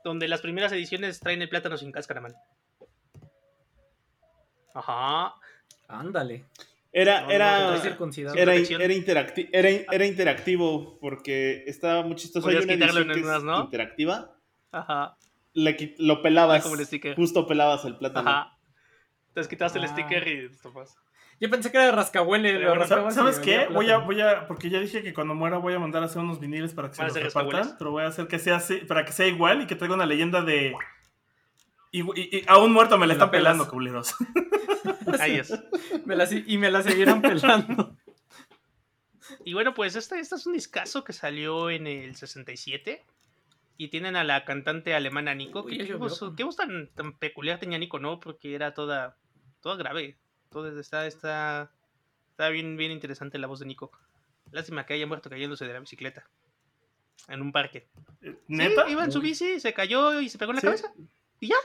[0.05, 2.35] Donde las primeras ediciones traen el plátano sin cáscara, man.
[4.75, 5.35] Ajá.
[5.89, 6.45] Ándale.
[6.93, 12.49] Era, No, era, era, era, interacti- era, era interactivo porque estaba muy chistoso.
[12.49, 13.61] Hay una edición que es ¿no?
[13.65, 14.35] interactiva.
[14.73, 15.17] Ajá.
[15.57, 16.63] Le lo pelabas.
[16.63, 17.17] Como el sticker.
[17.17, 18.29] Justo pelabas el plátano.
[18.31, 18.59] Ajá.
[19.29, 19.89] Entonces quitaste el Ah.
[19.89, 20.97] sticker y topas.
[21.41, 22.53] Yo pensé que era rascahuele.
[22.55, 23.67] Pero Lo rascabas ¿Sabes qué?
[23.73, 26.21] Voy a, voy a, porque ya dije que cuando muera voy a mandar a hacer
[26.23, 28.57] unos viniles para que se ¿Van a los repartan, pero voy a hacer que sea
[28.57, 30.75] así, para que sea igual y que traiga una leyenda de...
[31.93, 34.15] Y, y- y a un muerto me la Me la están pelando, culeros.
[35.21, 35.53] Ahí es.
[36.05, 37.97] Me la si- y me la siguieron pelando.
[39.45, 43.05] Y bueno, pues este, este es un discazo que salió en el 67.
[43.79, 45.63] Y tienen a la cantante alemana Nico.
[45.63, 48.21] Uy, qué, voz, qué voz tan, tan peculiar tenía Nico, ¿no?
[48.21, 49.17] Porque era toda,
[49.61, 50.17] toda grave.
[50.51, 51.71] Todo está, está,
[52.31, 53.91] está bien, bien interesante la voz de Nico.
[54.53, 56.27] Lástima que haya muerto cayéndose de la bicicleta.
[57.29, 57.89] En un parque.
[58.47, 58.87] ¿Neta?
[58.87, 60.67] Sí, iba en su bici, se cayó y se pegó en la Sí.
[60.69, 60.93] cabeza.
[61.41, 61.57] Y ya,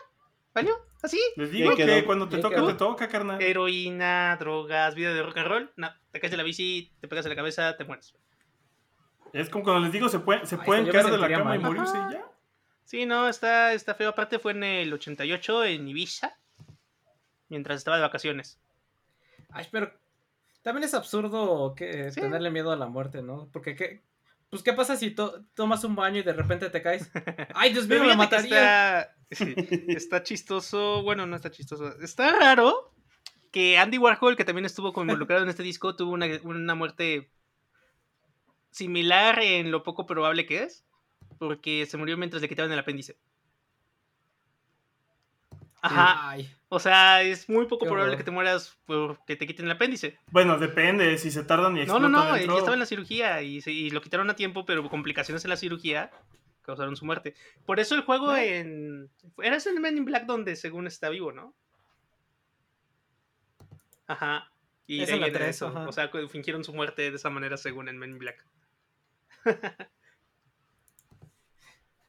[0.54, 0.74] ¿valió?
[1.04, 1.20] Así.
[1.36, 2.06] Les digo que quedó.
[2.06, 2.68] cuando te toca, quedó.
[2.68, 3.42] te toca, carnal.
[3.42, 5.72] Heroína, drogas, vida de rock and roll.
[5.78, 8.16] No, te caes de la bici, te pegas en la cabeza, te mueres.
[9.34, 11.60] Es como cuando les digo, se, puede- se Ay, pueden caer de la cama y
[11.60, 12.08] morirse Ajá.
[12.10, 12.26] y ya.
[12.84, 14.10] Sí, no, está, está feo.
[14.10, 16.36] Aparte fue en el 88 en Ibiza.
[17.50, 18.60] Mientras estaba de vacaciones.
[19.52, 19.92] Ay, pero
[20.62, 22.22] también es absurdo que Sí.
[22.22, 23.50] tenerle miedo a la muerte, ¿no?
[23.52, 24.02] Porque qué,
[24.50, 27.10] pues qué pasa si to- tomas un baño y de repente te caes.
[27.56, 29.02] Ay, Dios mío, que mataría.
[29.30, 29.46] está,
[29.88, 31.04] está chistoso.
[31.04, 31.98] Bueno, no está chistoso.
[32.02, 32.94] Está raro
[33.52, 37.30] que Andy Warhol, que también estuvo como involucrado en este disco, tuvo una, una muerte
[38.72, 40.84] similar en lo poco probable que es.
[41.38, 43.18] Porque se murió mientras le quitaban el apéndice.
[45.84, 46.30] Ajá.
[46.30, 48.18] Ay, O sea, es muy poco Qué probable horror.
[48.20, 50.20] que te mueras porque te quiten el apéndice.
[50.30, 52.54] Bueno, depende, si se tardan y No, no, no, dentro.
[52.54, 55.50] ya estaba en la cirugía y, se- y lo quitaron a tiempo, pero complicaciones en
[55.50, 56.12] la cirugía
[56.62, 57.34] causaron su muerte.
[57.66, 59.10] Por eso el juego en...
[59.42, 61.56] Era en Men in Black donde según está vivo, ¿no?
[64.06, 64.52] Ajá.
[64.86, 65.68] Y Es en ahí la eso.
[65.70, 65.88] ajá.
[65.88, 68.46] O sea, fingieron su muerte de esa manera según en Men in Black.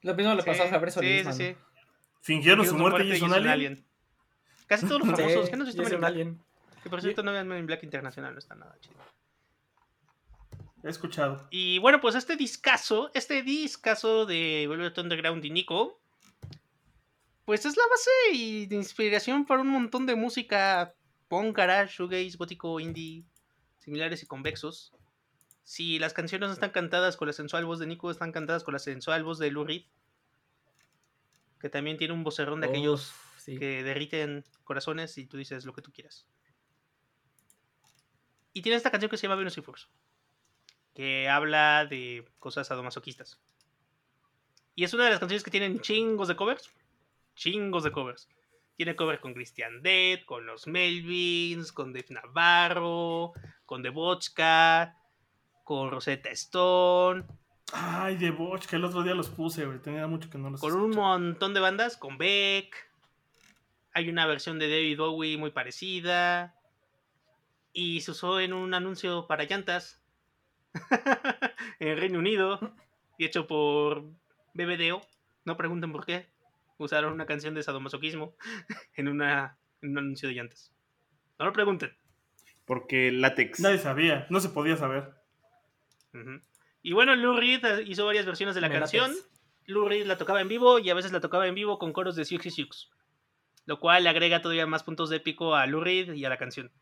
[0.03, 1.57] Lo mismo le pasó Sí, a Fabricio sí, Lisman, sí.
[2.21, 3.85] Fingieron su muerte y es un alien.
[4.67, 5.51] Casi todos los Sí, famosos.
[5.51, 6.11] ¿Qué no visto Men in un Black?
[6.13, 6.43] alien.
[6.83, 8.97] Que por cierto no vean Men in Black Internacional, no está nada chido.
[10.85, 11.47] He escuchado.
[11.51, 16.01] Y bueno, pues este discazo, este discazo de Velvet Underground y Nico,
[17.45, 20.95] pues es la base y de inspiración para un montón de música
[21.29, 23.25] punk, garage, shoegaze, gótico, indie,
[23.79, 24.93] similares y convexos.
[25.65, 28.73] Si las canciones no están cantadas con la sensual voz de Nico, están cantadas con
[28.73, 29.85] la sensual voz de Lou Reed,
[31.61, 33.57] que también tiene un vocerrón de aquellos sí.
[33.59, 36.27] que derriten corazones y tú dices lo que tú quieras.
[38.53, 39.87] Y tiene esta canción que se llama Venus y Force,
[40.95, 43.41] que habla de cosas sadomasoquistas.
[44.75, 46.71] Y es una de las canciones que tienen chingos de covers.
[47.35, 48.29] Chingos de covers.
[48.77, 53.33] Tiene cover con Christian Dead, con los Melvins, con Dave Navarro,
[53.65, 55.02] con The Vodka,
[55.65, 57.25] con Rosetta Stone,
[57.73, 59.81] Ay, de Boch, que el otro día los puse, güey.
[59.81, 62.91] Tenía mucho que no los con un montón de bandas, con Beck.
[63.95, 66.55] Hay una versión de David Bowie muy parecida.
[67.73, 70.03] Y se usó en un anuncio para llantas
[71.81, 72.75] en Reino Unido
[73.17, 74.05] y hecho por
[74.53, 75.01] BBDO.
[75.47, 76.29] No pregunten por qué.
[76.77, 78.37] Usaron una canción de sadomasoquismo
[78.97, 80.75] en, una, en un anuncio de llantas.
[81.39, 81.97] No lo pregunten.
[82.67, 83.61] Porque látex.
[83.61, 85.22] Nadie sabía, no se podía saber.
[86.83, 89.11] Y bueno, Lou Reed eh, hizo varias versiones de la Me canción.
[89.11, 89.29] lates.
[89.67, 92.17] Lou Reed la tocaba en vivo y a veces la tocaba en vivo con coros
[92.17, 92.91] de Siouxsie Sioux.
[93.65, 96.39] Lo cual le agrega todavía más puntos de épico a Lou Reed y a la
[96.39, 96.73] canción.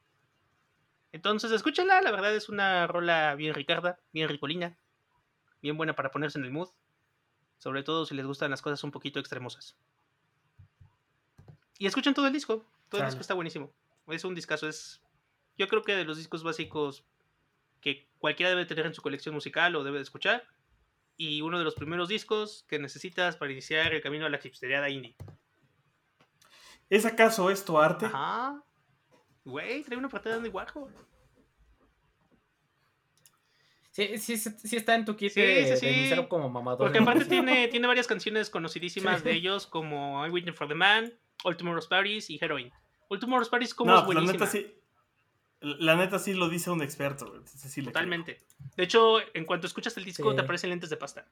[1.13, 4.79] Entonces, escúchenla, la verdad es una rola bien ricarda, bien ricolina,
[5.61, 6.69] bien buena para ponerse en el mood.
[7.59, 9.77] Sobre todo si les gustan las cosas un poquito extremosas.
[11.79, 12.65] Y escuchen todo el disco.
[12.89, 13.73] Todo el disco está buenísimo.
[14.09, 15.03] Es un discazo, es.
[15.59, 17.05] Yo creo que de los discos básicos
[17.81, 20.45] que cualquiera debe tener en su colección musical o debe de escuchar.
[21.17, 24.89] Y uno de los primeros discos que necesitas para iniciar el camino a la hipsteriada
[24.89, 25.15] indie.
[26.89, 28.07] ¿Es acaso esto arte?
[28.07, 28.63] Ajá.
[29.45, 30.93] Güey, trae una patada de Warhol.
[33.91, 36.27] Sí, sí, sí, está en tu kit Sí, de, sí, de sí.
[36.29, 36.87] como mamador.
[36.87, 39.25] Porque aparte tiene, tiene varias canciones conocidísimas Sí.
[39.25, 41.13] de ellos como I'm Waiting for the Man,
[41.43, 42.71] All Tomorrow's Parties y Heroin.
[43.09, 44.47] All Tomorrow's Parties como no, es pues la buenísima.
[44.47, 44.80] neta sí.
[45.61, 47.39] La neta sí lo dice un experto, güey.
[47.39, 47.93] entonces sí le creo.
[47.93, 48.41] Totalmente.
[48.77, 50.37] De hecho, en cuanto escuchas el disco Sí.
[50.37, 51.27] te aparecen lentes de pasta.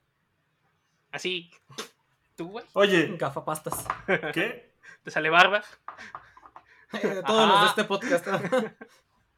[1.12, 1.50] Así.
[2.36, 2.64] ¿Tú, güey?
[2.74, 3.86] Oye, Gafapastas.
[4.34, 4.72] ¿qué?
[5.02, 5.62] Te sale barba.
[6.90, 7.66] Todos los de Ajá.
[7.68, 8.26] este podcast.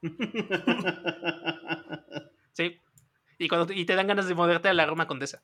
[2.53, 2.81] Sí.
[3.39, 5.43] Y, cuando te, y te dan ganas de moverte a la Roma Condesa.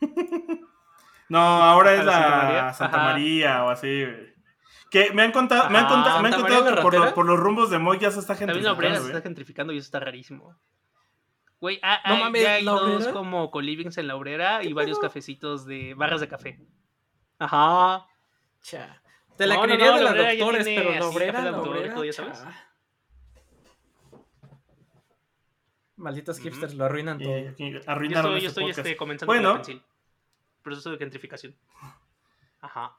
[1.28, 2.72] No, ahora es ¿A la Santa María?
[2.74, 2.96] Santa.
[2.98, 4.34] María o así, güey.
[4.92, 7.24] Que me han contado, me han contado, me han ¿Santa contado que por, los- por
[7.26, 9.78] los rumbos de Moy ya se está También la obrera gentrificando, se está gentrificando y
[9.78, 10.54] eso está rarísimo.
[11.60, 13.12] Güey, ah, No ah, mames, ya hay ¿la dos obrera?
[13.12, 16.60] como colivings en la obrera y varios cafecitos de barras de café.
[17.38, 18.06] Ajá.
[18.60, 19.02] Cha.
[19.38, 22.04] Te la No, creería no, de la ya doctores, pero la obrera, la obrera.
[22.04, 22.44] ya sabes.
[25.96, 27.32] Malditos hipsters lo arruinan todo.
[27.38, 29.50] y Yo arruinaron estoy, yo estoy este, comenzando Bueno.
[29.52, 29.82] con la pensil.
[30.62, 31.54] Proceso de gentrificación.
[32.60, 32.96] Ajá.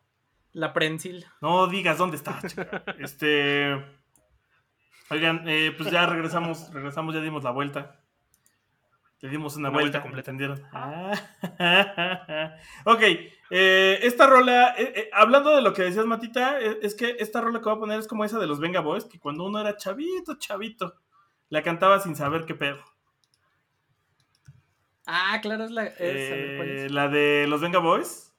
[0.53, 1.25] La prensil.
[1.41, 2.83] No digas dónde estás, chica.
[2.99, 3.73] Este.
[5.09, 7.99] Oigan, eh, pues ya regresamos, regresamos, ya dimos la vuelta.
[9.19, 10.31] Le dimos una, Una vuelta, vuelta completa.
[10.31, 10.61] ¿entendieron?
[10.73, 12.57] Ah.
[12.85, 13.01] ok,
[13.51, 17.39] eh, esta rola, eh, eh, hablando de lo que decías, Matita, eh, es que esta
[17.39, 19.59] rola que voy a poner es como esa de los Venga Boys, que cuando uno
[19.61, 20.95] era chavito, chavito,
[21.49, 22.83] la cantaba sin saber qué pedo.
[25.05, 25.85] Ah, claro, es la.
[25.85, 26.91] es- ¿cuál es?
[26.91, 28.32] la de los Venga Boys.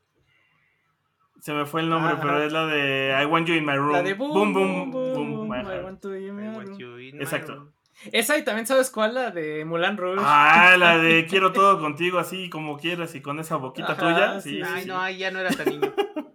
[1.44, 2.22] Se me fue el nombre, Ajá.
[2.22, 3.92] pero es la de I Want You in My Room.
[3.92, 5.52] La de boom, boom, boom, boom.
[5.54, 6.78] I want to be I my want room.
[6.78, 7.54] you in my Exacto.
[7.54, 7.72] room.
[8.12, 10.22] Esa y también sabes cuál, la de Mulan Rouge.
[10.24, 14.40] Ah, la de quiero todo contigo así como quieras y con esa boquita Ajá, tuya.
[14.40, 14.88] sí, Sí, Ay, sí.
[14.88, 15.92] no, ahí ya no era tan niño.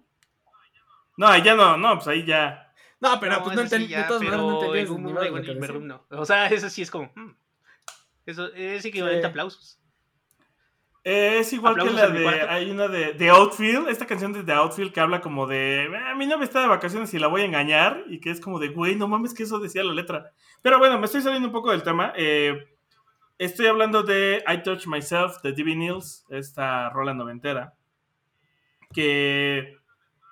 [1.18, 2.72] No, ahí ya no, no, pues ahí ya.
[3.02, 6.06] No, pero pues no ese sí entendí, de todas maneras no entendí en el no.
[6.12, 7.12] O sea, eso sí es como.
[7.16, 7.32] hmm.
[8.26, 9.26] Eso es equivalente Sí.
[9.26, 9.79] a aplausos.
[11.04, 12.28] Es igual que la de.
[12.50, 15.90] Hay una de, de Outfield, esta canción de The Outfield que habla como de.
[15.98, 18.04] "Ah, mi novia está de vacaciones y la voy a engañar.
[18.08, 20.32] Y que es como de, güey, no mames, que eso decía la letra.
[20.62, 22.14] Pero bueno, me estoy saliendo un poco del tema.
[22.18, 22.68] Eh,
[23.38, 25.76] estoy hablando de I Touch Myself de D.B.
[25.76, 27.74] Nils, esta rola noventera.
[28.94, 29.78] Que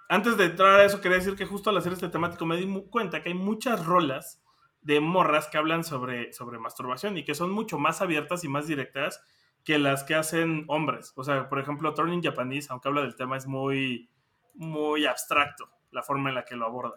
[0.10, 2.84] antes de entrar a eso, quería decir que justo al hacer este temático me di
[2.90, 4.42] cuenta que hay muchas rolas
[4.82, 8.68] de morras que hablan sobre, sobre masturbación y que son mucho más abiertas y más
[8.68, 9.22] directas
[9.68, 11.12] que las que hacen hombres.
[11.18, 14.10] O sea, por ejemplo, Turning Japanese, aunque habla del tema, es muy,
[14.54, 16.96] muy abstracto la forma en la que lo aborda.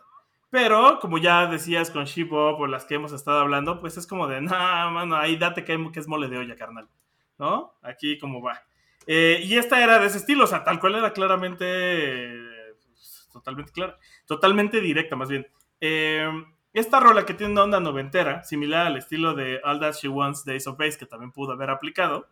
[0.51, 4.29] Pero, como ya decías con Shibop o las que hemos estado hablando, pues es como
[4.29, 6.89] de, no, mano, ahí date que, que es mole de olla, carnal.
[7.39, 7.75] ¿No?
[7.83, 8.63] Aquí como va.
[9.05, 12.75] Eh, y esta era de ese estilo, o sea, tal cual era claramente, eh,
[13.33, 15.45] totalmente clara, totalmente directa más bien.
[15.81, 16.31] Eh,
[16.73, 20.47] esta rola que tiene una onda noventera, similar al estilo de All That She Wants
[20.47, 22.29] Ace of Base, que también pudo haber aplicado,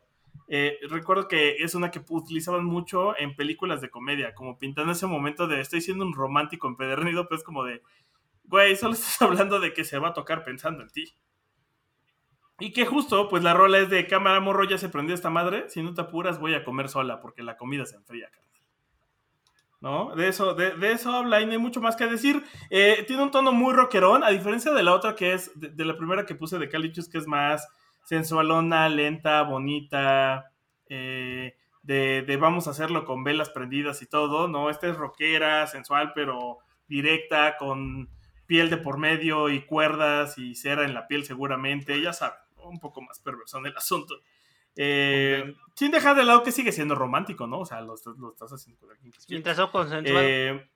[0.51, 5.07] eh, recuerdo que es una que utilizaban mucho en películas de comedia, como pintando ese
[5.07, 7.83] momento de estoy siendo un romántico empedernido, pues como de,
[8.45, 11.15] güey, solo estás hablando de que se va a tocar pensando en ti.
[12.61, 15.69] Y que justo, pues la rola es de cámara morro, ya se prendió esta madre,
[15.69, 18.31] si no te apuras voy a comer sola porque la comida se enfría.
[19.81, 20.15] ¿no?
[20.17, 22.43] De eso, de, de eso habla y no hay mucho más que decir.
[22.71, 25.85] Eh, tiene un tono muy rockerón, a diferencia de la otra que es, de, de
[25.85, 27.69] la primera que puse de Calichus, que es más
[28.09, 30.51] sensualona, lenta, bonita,
[30.89, 34.71] eh, de, de vamos a hacerlo con velas prendidas y todo, ¿no?
[34.71, 38.09] Esta es rockera, sensual, pero directa, con
[38.47, 42.81] piel de por medio y cuerdas y cera en la piel seguramente, ya saben, un
[42.81, 44.15] poco más perverso en el asunto.
[44.75, 47.59] Eh, sin dejar de lado que sigue siendo romántico, ¿no?
[47.61, 49.19] O sea, lo, estás- lo estás haciendo con alguien que.
[49.29, 50.19] Mientras sea consensuado.
[50.23, 50.71] Eh,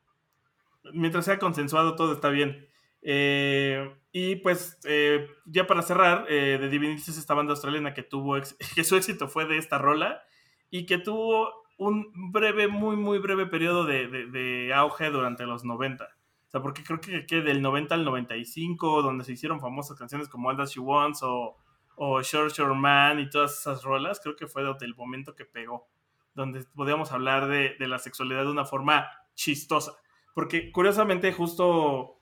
[0.92, 2.68] mientras sea consensuado, todo está bien.
[3.00, 8.02] Eh, y pues, eh, ya para cerrar, eh, The Divinities es esta banda australiana que
[8.02, 10.22] tuvo ex- que su éxito fue de esta rola
[10.70, 15.64] y que tuvo un breve, muy, muy breve periodo de, de- de auge durante los
[15.64, 16.04] 90.
[16.04, 20.28] O sea, porque creo que, que del 90 al 95, donde se hicieron famosas canciones
[20.28, 21.56] como All That She Wants o,
[21.96, 25.88] o Short Short Man y todas esas rolas, creo que fue del momento que pegó,
[26.34, 29.92] donde podíamos hablar de, de la sexualidad de una forma chistosa.
[30.34, 32.21] Porque curiosamente, justo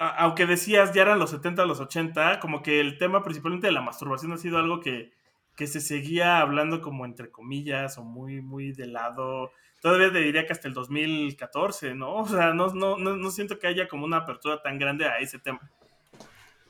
[0.00, 3.82] aunque decías ya eran los 70, los 80, como que el tema principalmente de la
[3.82, 5.12] masturbación ha sido algo que,
[5.56, 9.52] que se seguía hablando como entre comillas o muy, muy de lado.
[9.82, 12.14] Todavía te diría que hasta el 2014, ¿no?
[12.16, 15.18] O sea, no, no, no, no siento que haya como una apertura tan grande a
[15.18, 15.70] ese tema.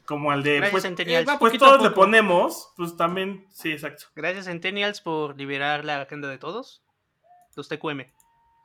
[0.06, 1.28] Como al de, Gracias, pues, Centennials.
[1.28, 4.06] va pues todos le ponemos, pues también, sí, exacto.
[4.16, 6.82] Gracias, Centennials, por liberar la agenda de todos.
[7.54, 8.06] Los TQM.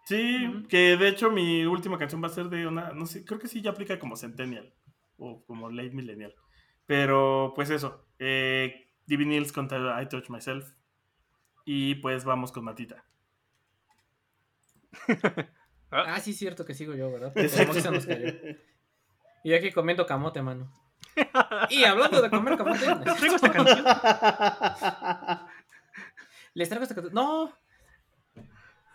[0.05, 3.39] Sí, que de hecho mi última canción va a ser de una, no sé, creo
[3.39, 4.71] que sí ya aplica como Centennial
[5.17, 6.35] o como Late Millennial.
[6.85, 10.73] Pero pues eso, eh, Divinils contra I Touch Myself.
[11.65, 13.03] Y pues vamos con Matita.
[15.91, 17.31] Ah, sí, cierto que sigo yo, ¿verdad?
[17.37, 17.91] Exacto.
[17.91, 18.33] Nos cayó.
[19.45, 20.73] Y aquí comiendo camote, mano.
[21.69, 23.85] Y hablando de comer camote, Traigo esta canción.
[26.53, 27.13] les traigo esta canción.
[27.13, 27.53] No.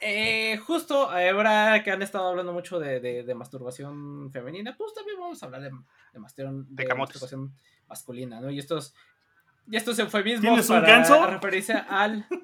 [0.01, 5.19] Eh, justo ahora que han estado hablando mucho de, de- de masturbación femenina, pues también
[5.19, 5.71] vamos a hablar de,
[6.13, 6.19] de,
[6.95, 7.53] masturbación
[7.89, 8.51] masculina, ¿no?
[8.51, 8.95] Y estos,
[9.71, 11.27] y estos eufemismos ¿Tienes un para ganso?
[11.27, 12.27] referirse al.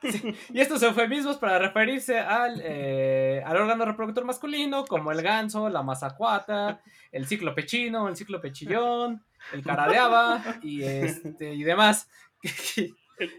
[0.00, 5.68] Sí, y estos eufemismos para referirse al, eh, al órgano reproductor masculino, como el ganso,
[5.68, 6.80] la mazacuata,
[7.10, 12.08] el ciclo pechino, el ciclo pechillón, el cara de haba y, este, y demás.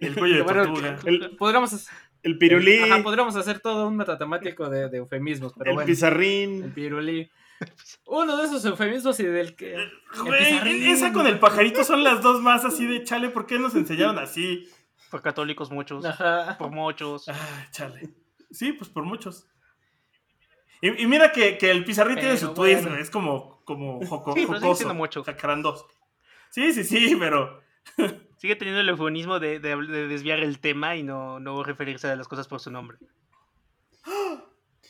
[0.02, 0.98] El cuello de Bueno.
[1.06, 1.94] El, podríamos, hacer-
[2.24, 5.88] el pirulí, ajá, podríamos hacer todo un metatemático de, de eufemismos, pero el bueno.
[5.88, 6.72] El pizarrín.
[6.74, 7.30] pirulí.
[8.06, 9.76] Uno de esos eufemismos y del que.
[9.76, 9.92] el.
[10.26, 13.76] Güey, esa con el pajarito son las dos más así de chale, ¿por qué nos
[13.76, 14.70] enseñaron así?
[15.12, 16.06] Por católicos muchos.
[16.06, 16.56] Ajá.
[16.58, 17.28] Por muchos.
[17.30, 18.10] Ah, chale.
[18.52, 19.48] Sí, pues por muchos.
[20.82, 22.90] Y, y mira que, que el pizarrín tiene su twist, bueno.
[22.92, 24.76] güey, es como, como joco, Sí, jocoso.
[24.76, 25.24] siendo mucho.
[25.24, 25.88] jacarandoso.
[26.52, 27.62] Sí, sí, sí, pero
[28.40, 32.16] Sigue teniendo el eufemismo de, de- de desviar el tema y no, no referirse a
[32.16, 32.98] las cosas por su nombre.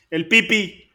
[0.09, 0.89] El pipi.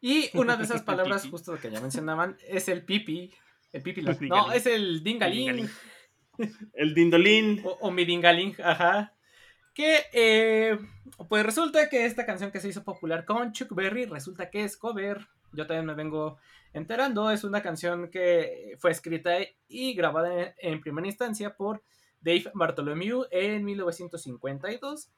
[0.00, 3.30] Y una de esas palabras, justo que ya mencionaban, es el pipi.
[3.72, 4.00] El pipi.
[4.02, 5.38] la- No, es el dingaling.
[5.56, 5.70] dingaling.
[6.74, 7.62] El dindolín.
[7.64, 9.14] O, o mi dingaling, ajá.
[9.72, 10.78] Que, eh,
[11.30, 14.76] pues resulta que esta canción que se hizo popular con Chuck Berry, resulta que es
[14.76, 15.28] cover.
[15.56, 16.38] Yo también me vengo
[16.72, 17.30] enterando.
[17.30, 19.38] Es una canción que fue escrita
[19.68, 21.82] y grabada en, primera instancia por
[22.20, 25.10] Dave Bartholomew en 1952.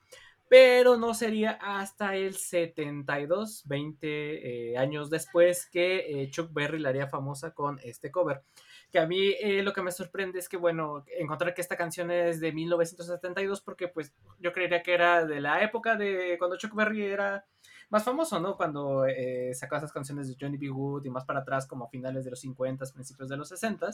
[0.49, 6.89] Pero no sería hasta el 72, 20 eh, años después, que eh, Chuck Berry la
[6.89, 8.43] haría famosa con este cover
[8.91, 12.11] que a mí eh, lo que me sorprende es que, bueno, encontrar que esta canción
[12.11, 16.75] es de 1972 porque pues yo creería que era de la época de cuando Chuck
[16.75, 17.45] Berry era
[17.91, 18.57] más famoso, ¿no?
[18.57, 20.69] Cuando eh, esas canciones de Johnny B.
[20.69, 23.89] Good y más para atrás como finales de los 50, principios de los 60,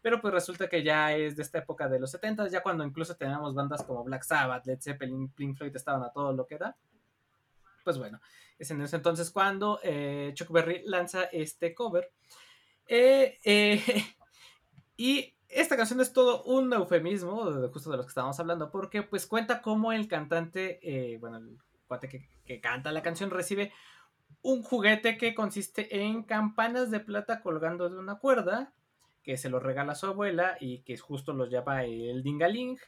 [0.00, 3.14] pero pues resulta que ya es de esta época de los 70, ya cuando incluso
[3.14, 6.76] teníamos bandas como Black Sabbath, Led Zeppelin, Pink Floyd estaban a todo lo que da.
[7.84, 8.20] Pues bueno,
[8.58, 12.10] es en ese entonces cuando eh, Chuck Berry lanza este cover.
[12.88, 13.82] Eh, eh,
[14.96, 19.26] y esta canción es todo un eufemismo, justo de los que estábamos hablando, porque pues
[19.26, 23.72] cuenta cómo el cantante, eh, bueno, el cuate que, que canta la canción recibe
[24.42, 28.72] un juguete que consiste en campanas de plata colgando de una cuerda,
[29.22, 32.78] que se lo regala a su abuela y que justo los llama el dingaling.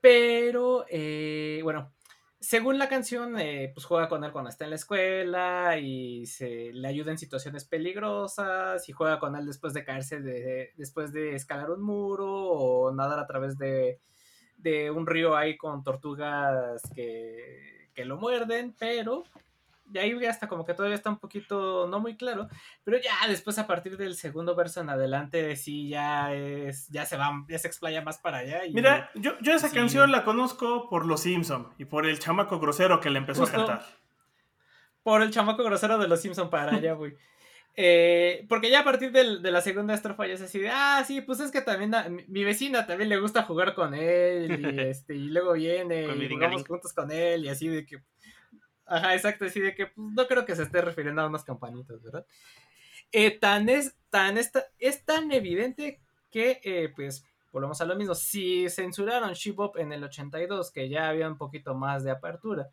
[0.00, 1.92] Pero, eh, bueno,
[2.40, 6.72] según la canción, eh, pues juega con él cuando está en la escuela y se
[6.72, 11.34] le ayuda en situaciones peligrosas y juega con él después de caerse, de, después de
[11.34, 14.00] escalar un muro o nadar a través de,
[14.56, 19.24] de un río ahí con tortugas que, que lo muerden, pero
[19.86, 22.46] de ahí hasta como que todavía está un poquito no muy claro,
[22.84, 27.16] pero ya después a partir del segundo verso en adelante sí ya es, ya se
[27.16, 28.64] va, ya se explaya más para allá.
[28.66, 29.74] Y, Mira, yo, yo esa Sí.
[29.74, 33.56] canción la conozco por Los Simpson y por el chamaco grosero que le empezó Justo.
[33.62, 33.86] a cantar.
[35.02, 37.14] por el chamaco grosero de los Simpson para allá, güey.
[37.80, 41.20] Eh, porque ya a partir de la segunda estrofa ya es así de, ah, sí,
[41.20, 45.14] pues es que también a- mi, vecina también le gusta jugar con él y, este,
[45.14, 48.02] y luego viene y jugamos juntos con él y así de que,
[48.84, 52.02] ajá, exacto, así de que pues, no creo que se esté refiriendo a unas campanitas,
[52.02, 52.26] ¿verdad?
[53.12, 56.00] Eh, tan es, tan esta, es tan evidente
[56.32, 61.10] que, eh, pues, volvemos a lo mismo, si censuraron Shibop en el 82, que ya
[61.10, 62.70] había un poquito más de apertura,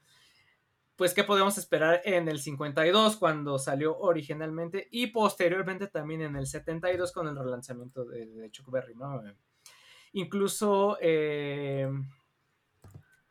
[0.96, 6.48] pues qué podemos esperar en el 52 cuando salió originalmente y posteriormente también en el
[6.48, 9.22] 72 con el relanzamiento de, de Chuck Berry, ¿no?
[10.14, 11.90] Incluso, eh,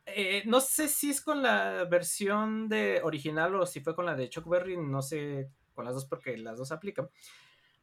[0.06, 4.14] eh, no sé si es con la versión de original o si fue con la
[4.14, 7.08] de Chuck Berry, no sé, con las dos porque las dos aplican.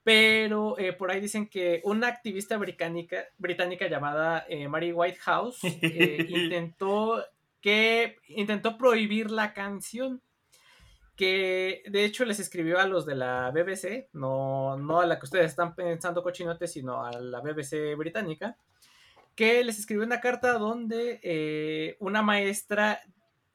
[0.03, 6.25] Pero eh, por ahí dicen que una activista británica, británica llamada eh, Mary Whitehouse eh,
[6.29, 7.23] intentó
[7.61, 10.21] que intentó prohibir la canción
[11.15, 15.25] que de hecho les escribió a los de la BBC, no, no a la que
[15.25, 18.57] ustedes están pensando cochinote, sino a la BBC británica,
[19.35, 23.01] que les escribió una carta donde eh, una maestra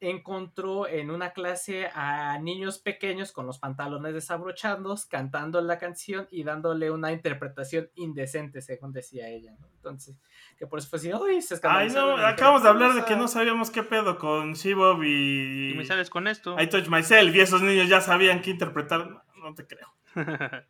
[0.00, 6.44] encontró en una clase a niños pequeños con los pantalones desabrochados cantando la canción y
[6.44, 9.52] dándole una interpretación indecente, según decía ella.
[9.58, 9.66] ¿no?
[9.76, 10.16] Entonces,
[10.58, 11.40] que por eso fue así, ¡ay!
[11.40, 15.02] Se Ay, no, acabamos de hablar de "Vamos que no sabíamos qué pedo con Shibov
[15.02, 15.72] y.
[15.72, 16.60] Y me sales con esto.
[16.60, 19.08] I Touch Myself y esos niños ya sabían qué interpretar.
[19.08, 19.88] No, no te creo.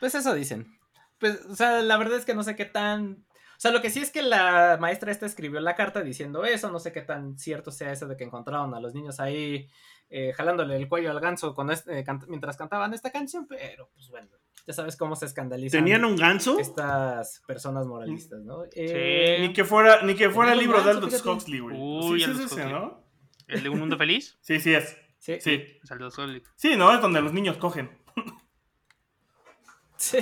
[0.00, 0.78] Pues eso dicen.
[1.18, 3.24] Pues, o sea, la verdad es que no sé qué tan.
[3.60, 6.70] O sea, lo que sí es que la maestra esta escribió la carta diciendo eso.
[6.72, 9.68] No sé qué tan cierto sea eso de que encontraron a los niños ahí
[10.08, 13.46] eh, jalándole el cuello al ganso con este- eh, cant- mientras cantaban esta canción.
[13.46, 14.28] Pero, pues bueno,
[14.66, 16.58] ya sabes cómo se escandalizan ¿Tenían un ganso?
[16.58, 18.64] estas personas moralistas, ¿no?
[18.72, 21.26] Eh, Ni que fuera, ni que fuera el libro de Aldous.
[21.26, 21.76] Huxley, güey.
[21.78, 22.64] Uy, sí, sí, es ese.
[22.64, 23.04] ¿no?
[23.46, 24.38] ¿El de un mundo feliz?
[24.42, 24.96] Sí, sí es.
[25.18, 25.78] sí, Sí.
[26.56, 26.94] Sí, ¿no?
[26.94, 27.90] Es donde los niños cogen.
[29.98, 30.18] Sí.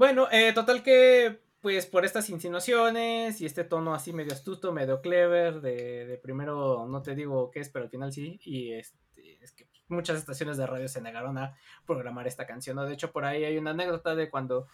[0.00, 5.02] Bueno, eh, total que, pues por estas insinuaciones y este tono así medio astuto, medio
[5.02, 9.52] clever, de, primero no te digo qué es, pero al final sí, y este, es
[9.52, 11.54] que muchas estaciones de radio se negaron a
[11.86, 12.86] programar esta canción, ¿no?
[12.86, 14.68] De hecho, por ahí hay una anécdota de cuando,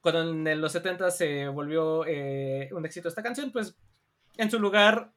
[0.00, 3.76] cuando en los 70 se volvió eh, un éxito esta canción, pues
[4.36, 5.10] en su lugar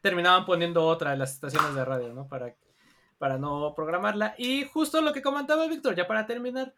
[0.00, 2.26] terminaban poniendo otra de las estaciones de radio, ¿no?
[2.26, 2.52] Para,
[3.18, 4.34] para no programarla.
[4.38, 6.74] Y justo lo que comentaba Víctor, ya para terminar,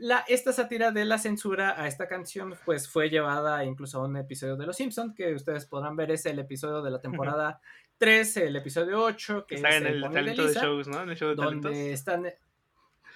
[0.00, 4.16] la, esta sátira de la censura a esta canción, pues fue llevada incluso a un
[4.16, 7.60] episodio de Los Simpsons, que ustedes podrán ver, es el episodio de la temporada
[7.98, 11.02] 3, el episodio 8, que Está es en el talento de Lisa, shows, ¿no?
[11.02, 11.72] En el show de talentos.
[11.72, 12.32] donde están,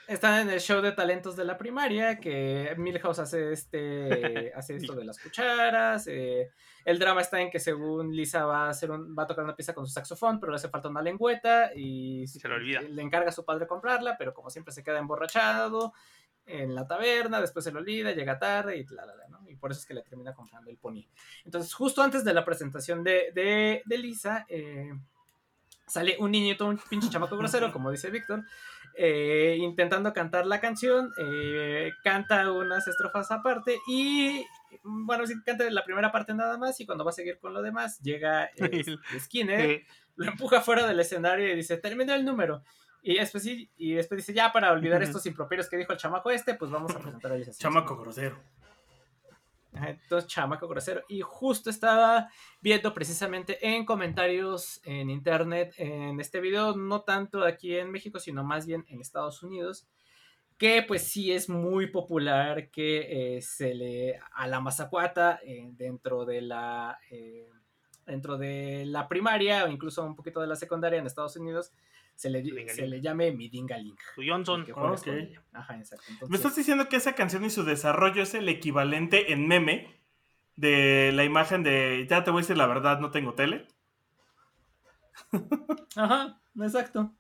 [0.09, 4.95] están en el show de talentos de la primaria, que Milhouse hace este hace esto
[4.95, 6.07] de las cucharas.
[6.09, 6.51] eh,
[6.85, 9.55] el drama está en que según Lisa va a hacer un, va a tocar una
[9.55, 12.83] pieza con su saxofón, pero le hace falta una lengüeta y, se le olvida.
[12.83, 15.93] le encarga a su padre comprarla, pero como siempre se queda emborrachado
[16.47, 19.49] en la taberna, después se lo olvida, llega tarde y la, la, la, ¿no?
[19.49, 21.07] Y por eso es que le termina comprando el pony.
[21.45, 24.93] Entonces, justo antes de la presentación de, de, de Lisa, eh,
[25.87, 28.45] sale un niñito, un pinche chamaco grosero, como dice Víctor,
[28.95, 34.45] eh, intentando cantar la canción, eh, canta unas estrofas aparte y,
[34.83, 37.63] bueno, sí, canta la primera parte nada más y cuando va a seguir con lo
[37.63, 38.85] demás, llega eh,
[39.19, 39.83] Skinner,
[40.17, 42.63] lo empuja fuera del escenario y dice, termina el número.
[43.03, 46.31] Y después, sí- y después dice, ya para olvidar estos improperios que dijo el chamaco
[46.31, 47.55] este, pues vamos a presentar a Simpson".
[47.59, 48.39] Chamaco grosero.
[49.75, 51.03] Entonces, chamaco grosero.
[51.09, 52.29] Y justo estaba
[52.61, 58.45] viendo precisamente en comentarios en internet en este video, no tanto aquí en México, sino
[58.45, 59.89] más bien en Estados Unidos,
[60.59, 66.27] que pues sí es muy popular que eh, se le a la mazacuata eh, dentro
[66.27, 67.49] de la eh,
[68.05, 71.73] dentro de la primaria o incluso un poquito de la secundaria en Estados Unidos
[72.15, 73.97] se le, se le llame midingaling.
[74.15, 74.65] tu Johnson.
[74.65, 75.07] que juegas Ok.
[75.07, 75.43] con ella.
[75.53, 76.05] Ajá, exacto.
[76.09, 80.01] ¿Me Entonces- estás diciendo que esa canción y su desarrollo es el equivalente en meme
[80.57, 83.67] de la imagen de ya te voy a decir la verdad, no tengo tele?
[85.97, 87.13] Ajá, exacto.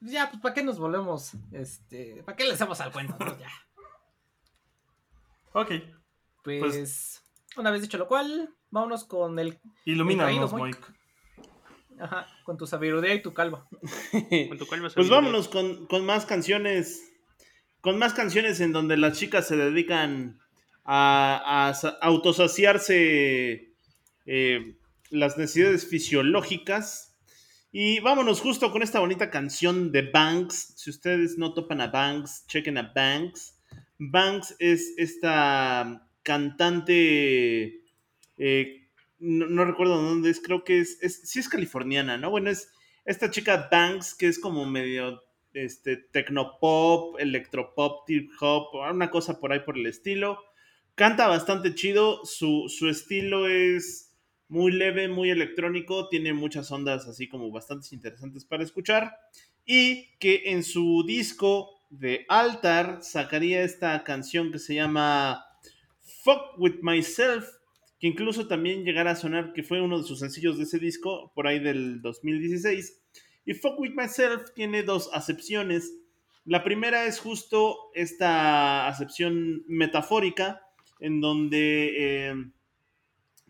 [0.00, 1.32] Ya, pues, ¿para qué nos volvemos?
[1.52, 3.16] Este, ¿para qué le hacemos al cuento?
[3.18, 3.38] no?
[3.38, 3.48] Ya.
[5.52, 5.72] Ok,
[6.44, 7.22] Pues,
[7.56, 9.58] una vez dicho lo cual, vámonos con el.
[9.84, 10.78] ilumínanos, Moik.
[12.00, 13.66] Ajá, con tu sabiduría y tu calva.
[14.48, 17.02] Con tu calva Pues vámonos con, con más canciones.
[17.80, 20.38] Con más canciones en donde las chicas se dedican
[20.84, 23.72] a, a sa- autosaciarse
[24.26, 24.76] eh,
[25.10, 27.16] las necesidades fisiológicas.
[27.70, 30.74] Y vámonos justo con esta bonita canción de Banks.
[30.76, 33.54] Si ustedes no topan a Banks, chequen a Banks.
[33.98, 37.82] Banks es esta cantante
[38.38, 38.77] eh,
[39.18, 42.30] no, recuerdo dónde es, creo que es, es, sí es californiana, ¿no?
[42.30, 42.70] Bueno, es
[43.04, 45.22] esta chica Banks, que es como medio
[45.54, 50.38] este, tecnopop, electropop, trip hop, una cosa por ahí por el estilo.
[50.94, 54.16] Canta bastante chido, su, su estilo es
[54.48, 59.16] muy leve, muy electrónico, tiene muchas ondas así como bastante interesantes para escuchar.
[59.64, 65.44] Y que en su disco de Altar sacaría esta canción que se llama
[66.22, 67.46] Fuck With Myself,
[67.98, 71.32] que incluso también llegará a sonar que fue uno de sus sencillos de ese disco,
[71.34, 73.00] por ahí del 2016.
[73.44, 75.94] Y Fuck With Myself tiene dos acepciones.
[76.44, 80.62] La primera es justo esta acepción metafórica,
[81.00, 82.34] en donde eh,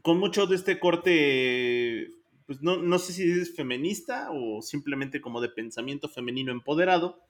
[0.02, 2.10] con mucho de este corte,
[2.46, 7.20] pues no, no, sé si es feminista o simplemente como de pensamiento femenino empoderado,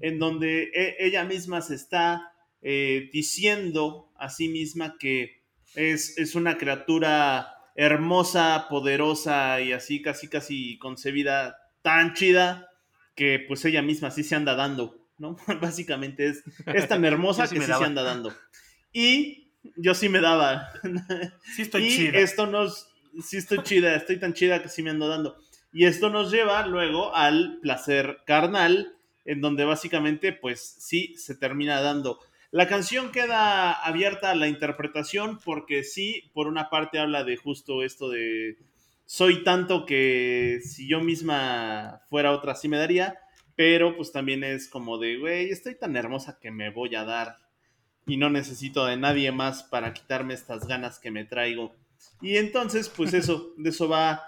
[0.00, 5.41] en donde e, ella misma se está eh, diciendo a sí misma que
[5.74, 12.68] es, es, una criatura hermosa, poderosa y así casi casi concebida tan chida
[13.14, 15.36] que pues ella misma sí se anda dando, ¿no?
[15.60, 18.32] Básicamente es, es tan hermosa que sí se anda dando.
[18.92, 20.70] Y yo sí me daba.
[21.54, 22.18] Sí estoy y chida.
[22.18, 22.88] esto nos,
[23.22, 25.36] sí estoy chida, estoy tan chida que sí me ando dando.
[25.72, 28.94] Y esto nos lleva luego al placer carnal,
[29.24, 32.18] en donde básicamente pues sí se termina dando.
[32.52, 37.82] La canción queda abierta a la interpretación porque sí, por una parte habla de justo
[37.82, 38.58] esto de
[39.06, 43.18] soy tanto que si yo misma fuera otra sí me daría,
[43.56, 47.36] pero pues también es como de, güey, estoy tan hermosa que me voy a dar
[48.06, 51.74] y no necesito de nadie más para quitarme estas ganas que me traigo.
[52.20, 54.24] Y entonces, pues eso, de eso va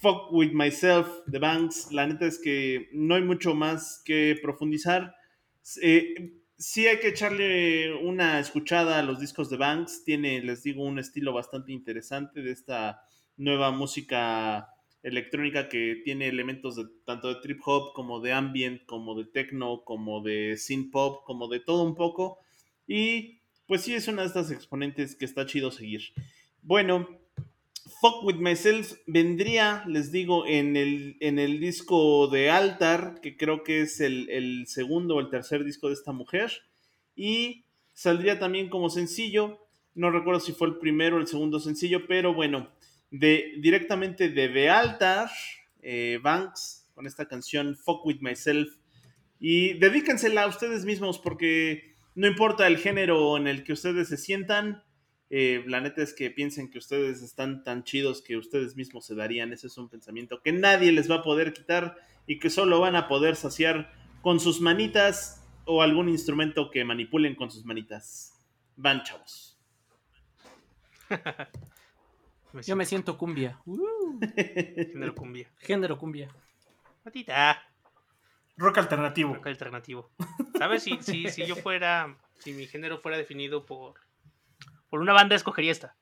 [0.00, 1.92] Fuck With Myself de Banks.
[1.92, 5.14] La neta es que no hay mucho más que profundizar.
[5.80, 10.04] Eh, sí hay que echarle una escuchada a los discos de Banks.
[10.04, 13.02] Tiene, les digo, un estilo bastante interesante de esta
[13.36, 14.68] nueva música
[15.02, 19.84] electrónica que tiene elementos de, tanto de trip hop como de ambient, como de techno,
[19.84, 22.40] como de synth pop, como de todo un poco.
[22.86, 26.02] Y pues sí es una de estas exponentes que está chido seguir.
[26.62, 27.08] Bueno,
[28.00, 33.62] Fuck With Myself vendría, les digo, en el, en el disco de Altar, que creo
[33.62, 36.52] que es el, el segundo o el tercer disco de esta mujer.
[37.16, 37.64] Y
[37.94, 39.66] saldría también como sencillo.
[39.94, 42.70] No recuerdo si fue el primero o el segundo sencillo, pero bueno,
[43.10, 45.30] de, directamente de The Altar,
[45.82, 48.68] eh, Banks, con esta canción Fuck With Myself.
[49.40, 54.16] Y dedíquensela a ustedes mismos porque no importa el género en el que ustedes se
[54.16, 54.82] sientan,
[55.30, 59.14] eh, la neta es que piensen que ustedes están tan chidos que ustedes mismos se
[59.14, 59.52] darían.
[59.52, 62.96] Ese es un pensamiento que nadie les va a poder quitar y que solo van
[62.96, 68.34] a poder saciar con sus manitas o algún instrumento que manipulen con sus manitas.
[68.76, 69.58] Van, chavos.
[72.66, 73.60] Yo me siento cumbia.
[73.66, 74.18] Uh.
[74.34, 75.50] Género cumbia.
[75.58, 76.28] Género cumbia.
[77.04, 77.62] Matita.
[78.56, 79.34] Rock alternativo.
[79.34, 80.10] Rock alternativo.
[80.58, 80.82] ¿Sabes?
[80.82, 83.94] Si, si, si yo fuera, si mi género fuera definido por,
[84.88, 85.96] por una banda, escogería esta.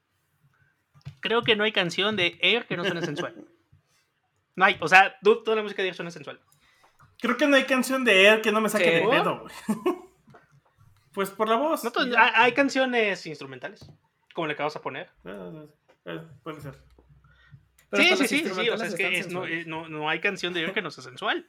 [1.20, 3.46] Creo que no hay canción de Air que no suene sensual.
[4.54, 6.40] No hay, o sea, toda la música de Air suena sensual.
[7.20, 8.90] Creo que no hay canción de Air que no me saque ¿Qué?
[9.00, 9.54] de pedo, güey.
[11.12, 11.82] Pues por la voz.
[11.82, 12.30] No, ya.
[12.34, 13.90] hay, canciones instrumentales,
[14.34, 15.08] como la que vamos a poner.
[15.24, 15.66] Eh,
[16.04, 16.74] eh, puede ser.
[17.88, 20.20] Pero sí, sí, sí, sí, o sea, es que es- no, eh, no, no hay
[20.20, 21.48] canción de Air que no sea sensual.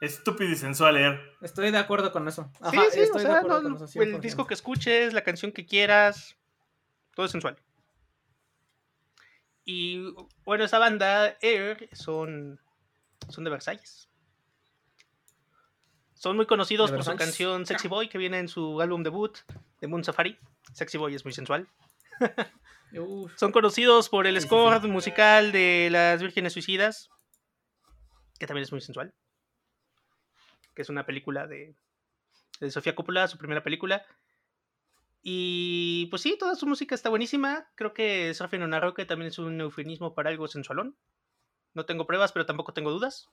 [0.00, 1.20] Estúpido y sensual Air.
[1.42, 2.50] Estoy de acuerdo con eso.
[2.60, 4.02] Ajá, sí, sí, o de sea, acuerdo no, con eso.
[4.02, 4.20] el 100%.
[4.20, 6.36] disco que escuches, la canción que quieras,
[7.14, 7.56] todo es sensual.
[9.64, 10.12] Y
[10.44, 12.60] bueno, esa banda Air son,
[13.28, 14.08] son de Versalles.
[16.14, 19.38] Son muy conocidos ¿De por su canción Sexy Boy que viene en su álbum debut
[19.80, 20.38] de Moon Safari.
[20.72, 21.68] Sexy Boy es muy sensual.
[22.92, 27.10] Uf, Son conocidos por el score musical de Las Vírgenes Suicidas,
[28.38, 29.14] que también es muy sensual.
[30.74, 31.74] Que es una película de,
[32.60, 34.04] de Sofía Coppola, su primera película.
[35.22, 37.68] Y pues sí, toda su música está buenísima.
[37.76, 40.96] Creo que Surfing on a Rocket también es un eufemismo para algo sensualón.
[41.74, 43.30] No tengo pruebas, pero tampoco tengo dudas.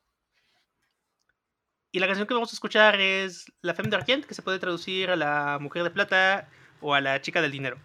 [1.91, 5.09] Y la canción que vamos a escuchar es La Femme d'Argent, que se puede traducir
[5.09, 6.47] a la mujer de plata
[6.81, 7.79] o a la chica del dinero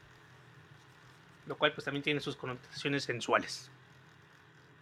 [1.46, 3.70] lo cual pues también tiene sus connotaciones sensuales.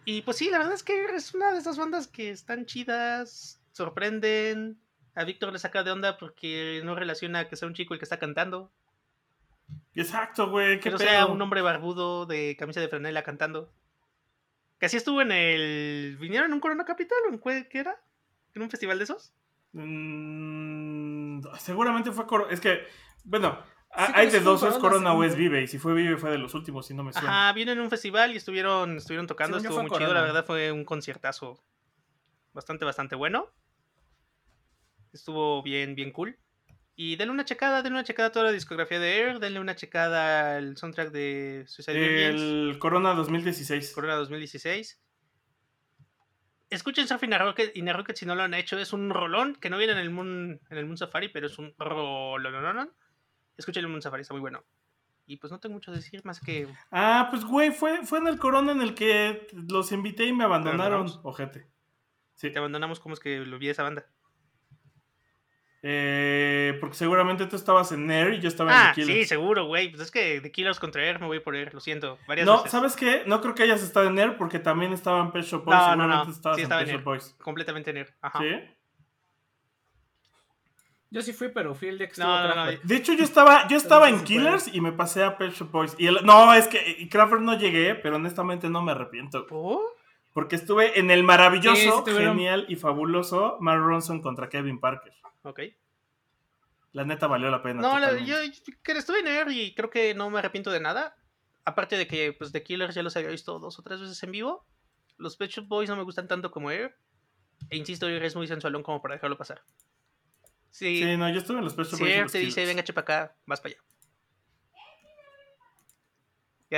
[0.05, 3.61] Y pues sí, la verdad es que es una de esas bandas que están chidas,
[3.71, 4.79] sorprenden.
[5.15, 8.05] A Víctor le saca de onda porque no relaciona que sea un chico el que
[8.05, 8.71] está cantando.
[9.95, 10.79] Exacto, güey.
[10.79, 13.71] Que sea un hombre barbudo de camisa de franela cantando.
[14.79, 16.17] Que así estuvo en el...
[16.19, 17.95] ¿Vinieron en un Corona Capital o en cuál- qué era?
[18.53, 19.33] ¿En un festival de esos?
[19.73, 22.25] Mm, seguramente fue.
[22.27, 22.85] cor- Es que,
[23.23, 23.57] bueno,
[23.95, 25.35] Ah, Sí, hay de dos, es Corona, Corona o es.
[25.35, 25.61] Vive.
[25.61, 27.29] Y si fue Vive fue de los últimos, si no me suena.
[27.29, 30.21] Ajá, vino en un festival y estuvieron, estuvieron tocando, estuvo muy chido, la Corona.
[30.23, 31.63] verdad fue un conciertazo
[32.53, 33.49] bastante, bastante bueno.
[35.11, 36.39] Estuvo bien, bien cool.
[36.95, 39.75] Y denle una checada, denle una checada a toda la discografía de Air, denle una
[39.75, 43.93] checada al soundtrack de Suicide El Corona 2016.
[43.93, 45.01] Corona 2016.
[46.69, 49.55] Escuchen Surfing a Rocket y a Rocket si no lo han hecho, es un rolón
[49.55, 52.91] que no viene en el Moon, en el Moon Safari, pero es un rolón.
[53.57, 54.63] Escuchen el Moon Safari, está muy bueno.
[55.25, 58.27] Y pues no tengo mucho que decir más que Ah, pues güey, fue, fue en
[58.27, 61.07] el Corona en el que los invité y me abandonaron.
[61.23, 61.67] Ojete.
[62.35, 62.51] Sí.
[62.51, 64.05] te abandonamos como es que lo vi esa banda.
[65.85, 69.27] Eh, porque seguramente tú estabas en Air y yo estaba en Ah, The sí, Killers.
[69.27, 69.89] seguro, güey.
[69.89, 72.17] Pues es que de Killers contra Air me voy por Air, lo siento.
[72.25, 72.71] Varias No, veces.
[72.71, 73.23] ¿sabes qué?
[73.25, 75.77] No creo que hayas estado en Air porque también estaba en Pet Shop Boys.
[75.77, 76.31] No, no, no.
[76.31, 77.03] estabas Sí, en estaba Pet en Shop Air.
[77.05, 77.35] Boys.
[77.41, 78.13] Completamente en Air.
[78.21, 78.39] Ajá.
[78.39, 78.55] ¿Sí?
[81.11, 82.71] Yo sí fui, pero fui el día que No, estuvo no.
[82.81, 84.39] De hecho, yo estaba, yo estaba en sí puede.
[84.39, 85.95] Killers y me pasé a Pet Shop Boys.
[85.99, 89.45] Y el- no, es que y Kraftwerk no llegué, pero honestamente no me arrepiento.
[89.51, 89.83] ¿Oh?
[90.33, 95.13] Porque estuve en el maravilloso, genial y fabuloso Mark Ronson contra Kevin Parker.
[95.43, 95.59] Ok.
[96.91, 97.81] La neta valió la pena.
[97.81, 98.35] No, la- yo
[98.83, 101.15] que estuve en Air y creo que no me arrepiento de nada.
[101.65, 104.31] Aparte de que, pues, The Killers ya los había visto dos o tres veces en
[104.31, 104.65] vivo.
[105.17, 106.95] Los Pet Shop Boys no me gustan tanto como Air.
[107.69, 109.61] E insisto, Air es muy sensualón como para dejarlo pasar.
[110.71, 112.15] Sí, Sí, no, yo estuve en los Pet Shop si Boys.
[112.15, 113.83] y Air te dice, venga, chepa acá, vas para allá.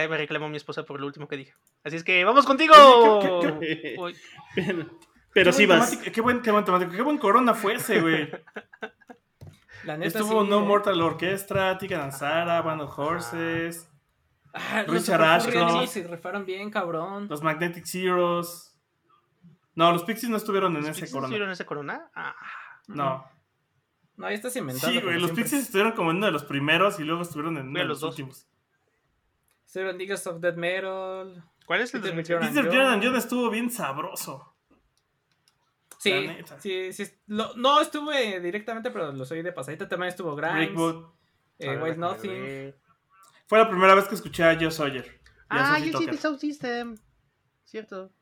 [0.04, 1.54] Ya me reclamó mi esposa por lo último que dije.
[1.84, 2.74] Así es que, ¡vamos contigo!
[2.76, 4.16] Oye, ¿qué- Uy,
[5.34, 5.92] Pero, sí vas.
[5.92, 6.92] temático- Qué buen, qué buen temático.
[6.92, 8.30] Qué buen corona fue ese, güey.
[9.84, 10.66] La neta Estuvo sí, No eh.
[10.66, 13.90] Mortal Orchestra, Tika Danzara, Band of Horses,
[14.54, 15.88] Ah, los Richard Ashcroft.
[15.90, 17.28] se rifaron bien, cabrón.
[17.30, 18.76] los Magnetic Zeros.
[19.76, 21.28] No, los Pixies no estuvieron en ¿los ese Pixies corona.
[21.28, 22.10] estuvieron en ese corona?
[22.16, 22.36] Ah,
[22.88, 23.26] No.
[24.18, 24.88] No, ahí estás inventando.
[24.94, 25.44] Sí, güey, los siempre.
[25.44, 27.90] Pixies estuvieron como en uno de los primeros y luego estuvieron en uno de los
[27.96, 28.10] los dos.
[28.12, 28.48] últimos.
[29.76, 31.44] Estuvieron Niggas of Death Metal.
[31.66, 32.34] ¿Cuál es el Peter 2018?
[32.46, 32.80] Jordan Peter.
[32.82, 34.56] Jordan John estuvo bien sabroso.
[36.00, 36.30] Sí,
[36.62, 37.12] sí, sí.
[37.28, 39.90] lo- no estuve directamente, pero los oí de pasadita.
[39.90, 41.14] También estuvo Grimes, Breakboot.
[41.60, 42.74] eh, White Nothing.
[43.48, 45.20] Fue la primera vez que escuché a Joe Sawyer.
[45.50, 46.98] Ah, yo sí, Sound System.
[47.66, 48.14] Cierto.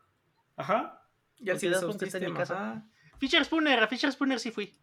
[0.56, 1.06] Ajá.
[1.38, 2.84] Y el Porque das Sound System, ajá.
[3.20, 4.76] Fisher Spooner, a Fisher Spooner sí fui.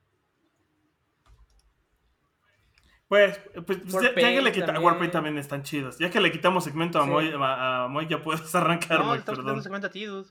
[3.11, 4.83] Pues, pues ya, ya que le quitamos.
[4.85, 5.99] Warpaint también están chidos.
[5.99, 7.11] Ya que le quitamos segmento a, Sí.
[7.11, 9.63] Moy, a, a Moy, ya puedes arrancar, No, Moy, estamos perdón.
[9.65, 10.29] segmento a ti, dude.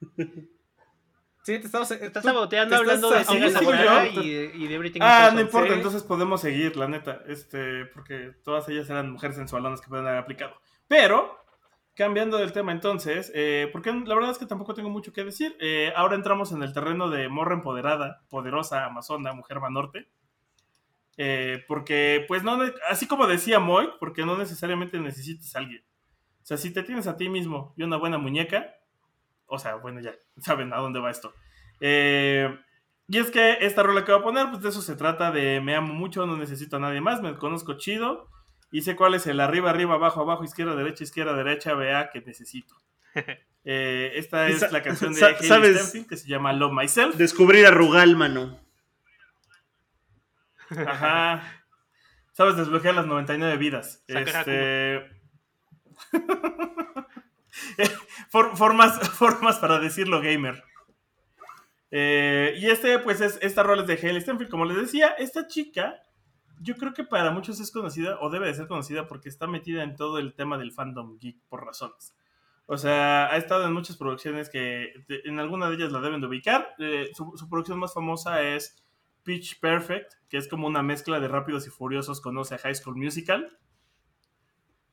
[1.44, 1.90] Sí, te estamos.
[1.90, 5.74] Estás saboteando hablando de Sega y de, y de Everything Ah, Is no importa, sí.
[5.74, 7.20] entonces podemos seguir, la neta.
[7.26, 10.54] Este, porque todas ellas eran mujeres sensualonas que pueden haber aplicado.
[10.86, 11.36] Pero,
[11.96, 15.56] cambiando del tema entonces, eh, porque la verdad es que tampoco tengo mucho que decir.
[15.58, 20.08] eh, ahora entramos en el terreno de morra empoderada, poderosa, amazona, mujer manorte.
[21.24, 22.58] Eh, porque, pues, no,
[22.90, 25.84] así como decía Moy, porque no necesariamente necesitas a alguien.
[26.42, 28.74] O sea, si te tienes a ti mismo y una buena muñeca,
[29.46, 31.32] o sea, bueno, ya saben a dónde va esto.
[31.80, 32.52] Eh,
[33.06, 35.60] y es que esta rola que voy a poner, pues de eso se trata, de
[35.60, 38.28] me amo mucho, no necesito a nadie más, me conozco chido
[38.72, 42.20] y sé cuál es el arriba, arriba, abajo, abajo, izquierda, derecha, izquierda, derecha, vea que
[42.20, 42.74] necesito.
[43.64, 45.20] Eh, esta es la canción de.
[45.20, 47.14] Stenfield que se llama Love Myself.
[47.14, 48.58] Descubrir a Rugal, mano.
[50.86, 51.42] Ajá.
[52.32, 54.04] Sabes desbloquear las 99 vidas.
[54.08, 55.06] Este...
[58.30, 60.64] For- formas, formas para decirlo gamer.
[61.90, 64.50] Eh, y este, pues, es esta rola es de Hailey Stenfield.
[64.50, 66.00] Como les decía, esta chica,
[66.60, 69.82] yo creo que para muchos es conocida, o debe de ser conocida, porque está metida
[69.82, 72.16] en todo el tema del fandom geek por razones.
[72.66, 76.28] O sea, ha estado en muchas producciones que en alguna de ellas la deben de
[76.28, 76.74] ubicar.
[76.78, 78.81] Eh, su, su producción más famosa es
[79.24, 82.96] Pitch Perfect, que es como una mezcla de Rápidos y Furiosos conoce a High School
[82.96, 83.56] Musical.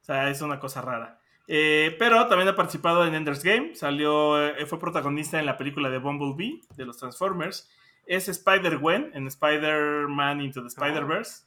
[0.01, 1.19] O sea, es una cosa rara.
[1.47, 5.89] Eh, pero también ha participado en Ender's Game, salió, eh, fue protagonista en la película
[5.89, 7.69] de Bumblebee, de los Transformers.
[8.05, 11.45] Es Spider-Gwen en Spider-Man Into the Spider-Verse.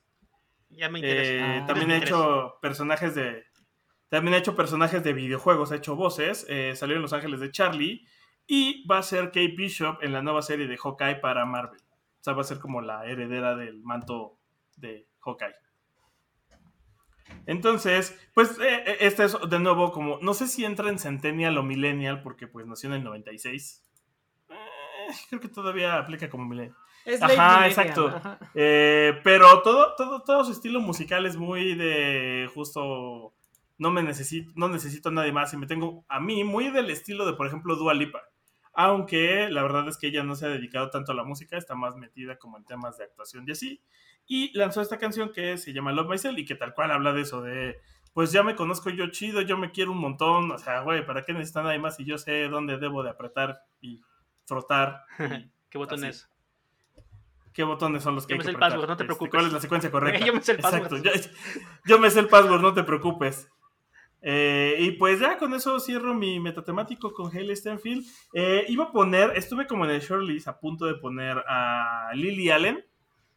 [0.71, 1.33] Ya me interesa.
[1.33, 1.67] Eh, Ah.
[1.67, 2.17] también Me ha interesa.
[2.21, 3.45] hecho personajes de.
[4.09, 6.47] También ha hecho personajes de videojuegos, ha hecho voces.
[6.75, 8.07] salió en Los Ángeles de Charlie.
[8.47, 11.81] Y va a ser Kate Bishop en la nueva serie de Hawkeye para Marvel.
[12.23, 14.39] O sea, va a ser como la heredera del manto
[14.77, 15.57] de Hawkeye.
[17.47, 20.21] Entonces, pues eh, este es de nuevo como.
[20.23, 23.83] No sé si entra en Centennial o Millennial, porque pues nació en el 96.
[24.51, 24.55] Eh,
[25.31, 26.77] creo que todavía aplica como Millennial.
[27.05, 28.07] Es Ajá, exacto.
[28.07, 28.39] ajá.
[28.55, 33.35] Eh, pero todo, todo, todo su estilo musical es muy de justo
[33.79, 36.89] no me necesito, no necesito a nadie más y me tengo a mí muy del
[36.89, 38.23] estilo de, por ejemplo, Dua Lipa.
[38.75, 41.75] Aunque la verdad es que ella no se ha dedicado tanto a la música, está
[41.75, 43.83] más metida como en temas de actuación y así.
[44.27, 47.23] Y lanzó esta canción que se llama Love Myself y que tal cual habla de
[47.23, 47.79] eso, de
[48.15, 51.25] pues ya me conozco yo chido, yo me quiero un montón, o sea, güey, ¿para
[51.25, 54.01] qué necesitan nadie más si yo sé dónde debo de apretar y
[54.47, 55.03] frotar?
[55.19, 56.05] y ¿Qué botón así.
[56.05, 56.29] es?
[57.53, 58.71] ¿Qué botones son los que Yo hay me que sé el apretar?
[58.73, 59.31] password, no te Este, preocupes.
[59.31, 60.19] ¿Cuál es la secuencia correcta?
[60.27, 61.03] Yo me sé el Exacto, password.
[61.03, 61.11] yo,
[61.85, 63.49] yo me sé el password, no te preocupes.
[64.25, 68.07] Eh, y pues ya con eso cierro mi metatemático con Haley Stenfield.
[68.33, 72.51] Eh, iba a poner, estuve como en el shortlist a punto de poner a Lily
[72.51, 72.85] Allen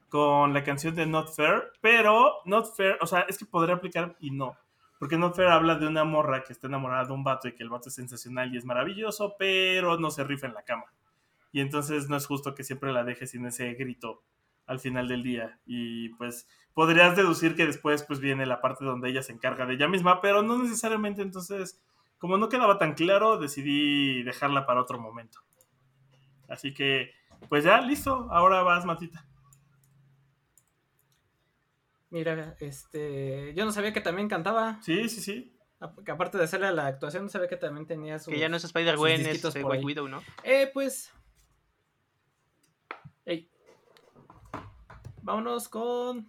[0.10, 4.16] con la canción de Not Fair, pero Not Fair, o sea, es que podría aplicar
[4.20, 4.56] y no.
[5.00, 7.64] Porque Not Fair habla de una morra que está enamorada de un vato y que
[7.64, 10.86] el vato es sensacional y es maravilloso, pero no se rifa en la cama.
[11.52, 14.22] Y entonces no es justo que siempre la deje sin ese grito
[14.68, 15.60] al final del día.
[15.66, 19.76] Y pues podrías deducir que después pues viene la parte donde ella se encarga de
[19.76, 21.22] ella misma, pero no necesariamente.
[21.22, 21.82] Entonces,
[22.18, 25.40] como no quedaba tan claro, decidí dejarla para otro momento.
[26.48, 27.12] Así que,
[27.50, 28.28] pues ya, listo.
[28.32, 29.26] Ahora vas, Matita.
[32.10, 33.54] Mira, este.
[33.56, 34.80] Yo no sabía que también cantaba.
[34.82, 35.58] Sí, sí, sí.
[35.80, 38.32] a- Que aparte de hacerle a la actuación, no sabía que también tenía su.
[38.32, 39.84] Que ya no es Spider-Gwen, es eh, White.
[39.86, 40.24] Widow, ¿no?
[40.44, 41.12] Eh, pues.
[43.26, 43.50] Ey.
[45.26, 46.26] Vámonos con.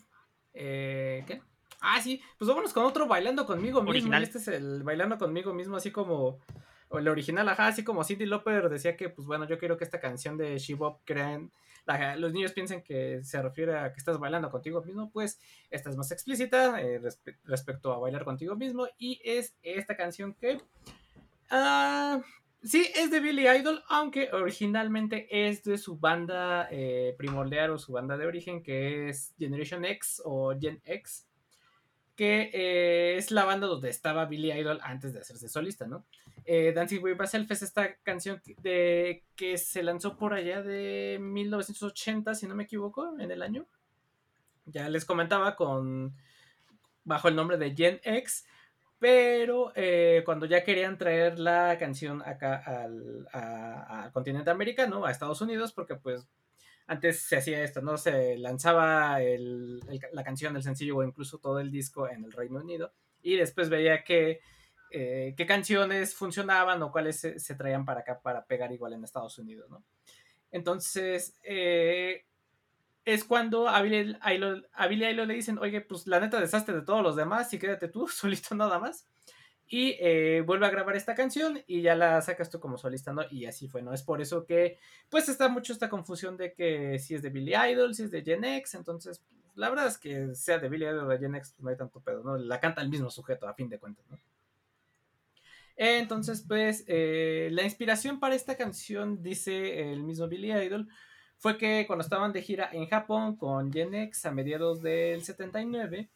[0.54, 1.42] Eh, ¿Qué?
[1.80, 2.20] Ah, sí.
[2.38, 3.90] Pues vámonos con otro bailando conmigo mismo.
[3.90, 4.22] Original.
[4.22, 6.40] Este es el bailando conmigo mismo, así como.
[6.88, 9.82] O el original, ajá, así como Cindy Lauper decía que, pues bueno, yo quiero que
[9.84, 11.50] esta canción de She Bop crean.
[11.84, 15.38] la- los niños piensen que se refiere a que estás bailando contigo mismo, pues
[15.70, 18.88] esta es más explícita eh, respe- respecto a bailar contigo mismo.
[18.98, 20.60] Y es esta canción que.
[21.50, 22.20] Ah.
[22.66, 27.92] Sí, es de Billy Idol, aunque originalmente es de su banda eh, primordial o su
[27.92, 31.28] banda de origen, que es Generation X o Gen X,
[32.16, 36.06] que eh, es la banda donde estaba Billy Idol antes de hacerse solista, ¿no?
[36.44, 42.34] Eh, Dancing with Myself es esta canción de, que se lanzó por allá de 1980,
[42.34, 43.68] si no me equivoco, en el año.
[44.64, 46.16] Ya les comentaba con
[47.04, 48.44] bajo el nombre de Gen X,
[48.98, 55.40] pero eh, cuando ya querían traer la canción acá al, al continente americano, a Estados
[55.40, 56.26] Unidos, porque pues
[56.86, 57.98] antes se hacía esto, ¿no?
[57.98, 59.18] Se lanzaba
[60.12, 62.92] la canción, el sencillo o incluso todo el disco en el Reino Unido
[63.22, 64.40] y después veía que,
[64.92, 69.02] eh, qué canciones funcionaban o cuáles se, se traían para acá para pegar igual en
[69.02, 69.84] Estados Unidos, ¿no?
[70.52, 72.25] Entonces, eh,
[73.06, 76.82] es cuando a Billy, Idol, a Billy le dicen, oye, pues la neta deshazte de
[76.82, 79.06] todos los demás y quédate tú solito nada más.
[79.68, 83.22] Y eh, vuelve a grabar esta canción y ya la sacas tú como solista, ¿no?
[83.30, 83.92] Y así fue, ¿no?
[83.92, 84.78] Es por eso que,
[85.08, 88.22] pues está mucho esta confusión de que si es de Billy Idol, si es de
[88.22, 91.52] Gen X, entonces, la verdad es que sea de Billy Idol o de Gen X,
[91.56, 92.36] pues no hay tanto pedo, ¿no?
[92.36, 94.18] La canta el mismo sujeto, a fin de cuentas, ¿no?
[95.76, 100.88] Entonces, pues, eh, la inspiración para esta canción, dice el mismo Billy Idol,
[101.38, 106.08] fue que cuando estaban de gira en Japón con Gen X a mediados del 79,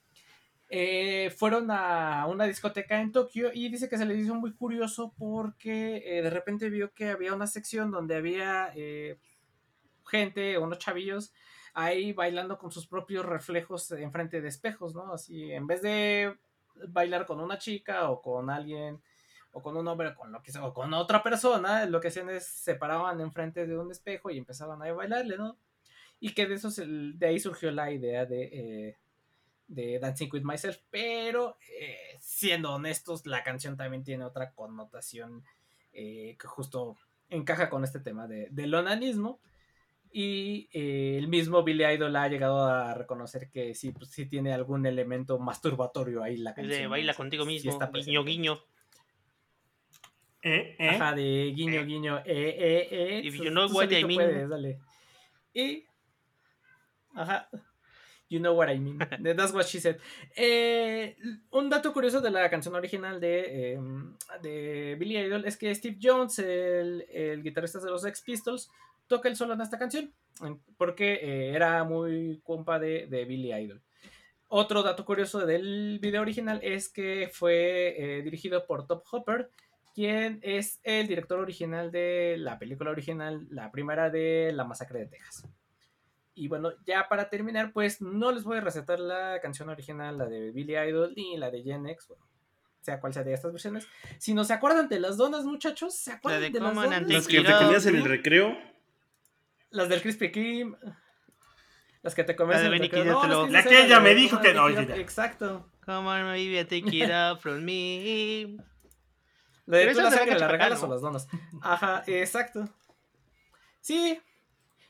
[0.72, 5.12] eh, fueron a una discoteca en Tokio y dice que se les hizo muy curioso
[5.18, 9.18] porque eh, de repente vio que había una sección donde había eh,
[10.06, 11.32] gente, unos chavillos,
[11.74, 15.12] ahí bailando con sus propios reflejos enfrente de espejos, ¿no?
[15.12, 16.36] Así, en vez de
[16.88, 19.00] bailar con una chica o con alguien
[19.52, 22.46] o con un hombre con lo que o con otra persona, lo que hacían es
[22.46, 25.56] se paraban enfrente de un espejo y empezaban a bailarle, ¿no?
[26.20, 28.96] Y que de eso se- de ahí surgió la idea de, eh,
[29.68, 35.44] de Dancing with Myself, pero eh, siendo honestos, la canción también tiene otra connotación
[35.92, 36.96] eh, que justo
[37.28, 39.40] encaja con este tema de, del onanismo.
[40.12, 44.52] Y eh, el mismo Billy Idol ha llegado a reconocer que sí, pues, sí tiene
[44.52, 46.80] algún elemento masturbatorio ahí la canción.
[46.82, 48.60] de baila Sí, contigo sí mismo, está guiño, guiño.
[50.42, 50.76] ¿Eh?
[50.78, 50.88] ¿Eh?
[50.88, 53.20] Ajá, de guiño, guiño, eh, eh, eh.
[53.24, 54.16] If you know what I mean.
[54.16, 54.78] puedes, dale.
[55.52, 55.84] Y.
[57.14, 57.48] Ajá.
[58.28, 58.98] You know what I mean.
[59.36, 59.98] That's what she said.
[60.36, 61.16] Eh,
[61.50, 63.78] un dato curioso de la canción original de, eh,
[64.40, 68.70] de Billy Idol es que Steve Jones, el, el guitarrista de los Sex Pistols,
[69.08, 70.14] toca el solo en esta canción
[70.76, 73.82] porque eh, era muy compa de, de Billy Idol.
[74.46, 79.50] Otro dato curioso del video original es que fue eh, dirigido por Top Hopper,
[79.94, 85.06] quien es el director original de la película original, la primera de La Masacre de
[85.06, 85.46] Texas.
[86.34, 90.26] Y bueno, ya para terminar, pues no les voy a recetar la canción original, la
[90.26, 92.26] de Billy Idol ni la de Gen X, bueno,
[92.80, 93.86] sea cual sea de estas versiones.
[94.18, 97.08] Si no se acuerdan de las donas, muchachos, ¿se acuerdan de de, las Common donas?
[97.08, 98.56] Las que te comías en el recreo.
[99.70, 100.76] Las del Krispy Kreme.
[102.02, 103.26] Las que te La de en el recreo.
[103.26, 104.68] No, La que ella me dijo que no.
[104.68, 105.70] Exacto.
[105.84, 108.56] Come on, baby, take it up from me.
[109.70, 111.28] La de tú la sangre, la regalas o las donas.
[111.62, 112.68] Ajá, exacto.
[113.80, 114.20] Sí.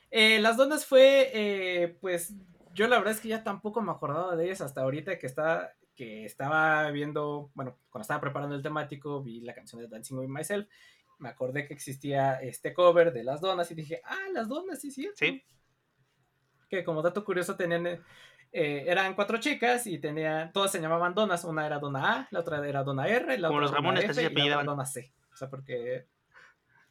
[0.09, 2.33] Eh, las donas fue, eh, pues,
[2.73, 5.73] yo la verdad es que ya tampoco me acordaba de ellas hasta ahorita que está
[5.95, 10.29] que estaba viendo, bueno, cuando estaba preparando el temático, vi la canción de Dancing with
[10.29, 10.67] Myself,
[11.19, 14.89] me acordé que existía este cover de las donas y dije, ah, las donas, sí,
[14.89, 15.11] sí.
[15.13, 15.43] Sí.
[16.69, 18.03] Que como dato curioso tenían,
[18.51, 22.39] eh, eran cuatro chicas y tenían, todas se llamaban donas, una era dona A, la
[22.39, 24.49] otra era dona R, la Como otra los dona Ramones, que F así se y
[24.49, 25.13] la otra dona C.
[25.33, 26.07] O sea, porque...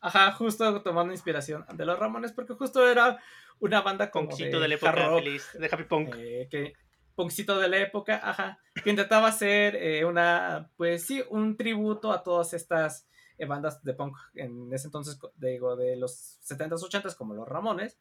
[0.02, 3.18] Ajá, justo tomando inspiración de los Ramones, porque justo era
[3.58, 6.14] una banda como Punkcito de, de la época rock, feliz, de Happy Punk.
[6.16, 6.72] eh, que
[7.20, 12.22] punkcito de la época, ajá, que intentaba hacer eh, una, pues sí, un tributo a
[12.22, 13.06] todas estas
[13.36, 17.98] eh, bandas de punk en ese entonces, digo, de los 70s, 80s, como los Ramones,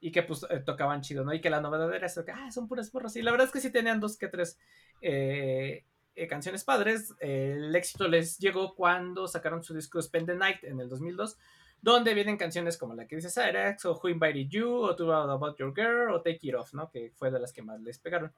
[0.00, 1.32] y que pues eh, tocaban chido, ¿no?
[1.32, 3.52] Y que la novedad era eso, que ah, son puras porras, y la verdad es
[3.52, 4.58] que sí tenían dos que tres
[5.00, 5.84] eh,
[6.14, 10.80] eh, canciones padres, el éxito les llegó cuando sacaron su disco Spend the Night en
[10.80, 11.36] el 2002,
[11.80, 15.30] donde vienen canciones como la que dice Cyrax, o Who Invited You, o Too Loud
[15.30, 16.90] About Your Girl, o Take It Off, ¿no?
[16.90, 18.32] Que fue de las que más les pegaron.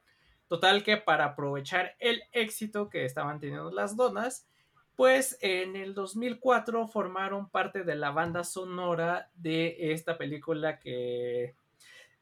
[0.47, 4.47] Total que para aprovechar el éxito que estaban teniendo las donas,
[4.95, 11.55] pues en el 2004 formaron parte de la banda sonora de esta película que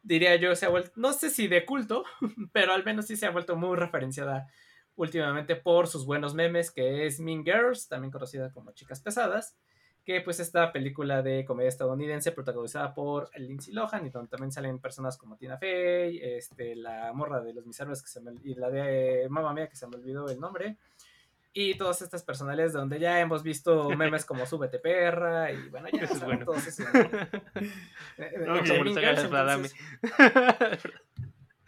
[0.03, 2.03] diría yo se ha vuelto, no sé si de culto,
[2.53, 4.47] pero al menos sí se ha vuelto muy referenciada
[4.95, 9.55] últimamente por sus buenos memes, que es Mean Girls, también conocida como Chicas Pesadas,
[10.03, 14.79] que pues esta película de comedia estadounidense protagonizada por Lindsay Lohan y donde también salen
[14.79, 18.69] personas como Tina Fey, este, la morra de los miserables que se me, y la
[18.69, 20.77] de Mamma Mía que se me olvidó el nombre
[21.61, 26.03] y todas estas personales donde ya hemos visto memes como Súbete perra y bueno ya
[26.03, 26.45] es bueno.
[26.45, 26.87] todos esos.
[28.17, 28.45] Eh, eh.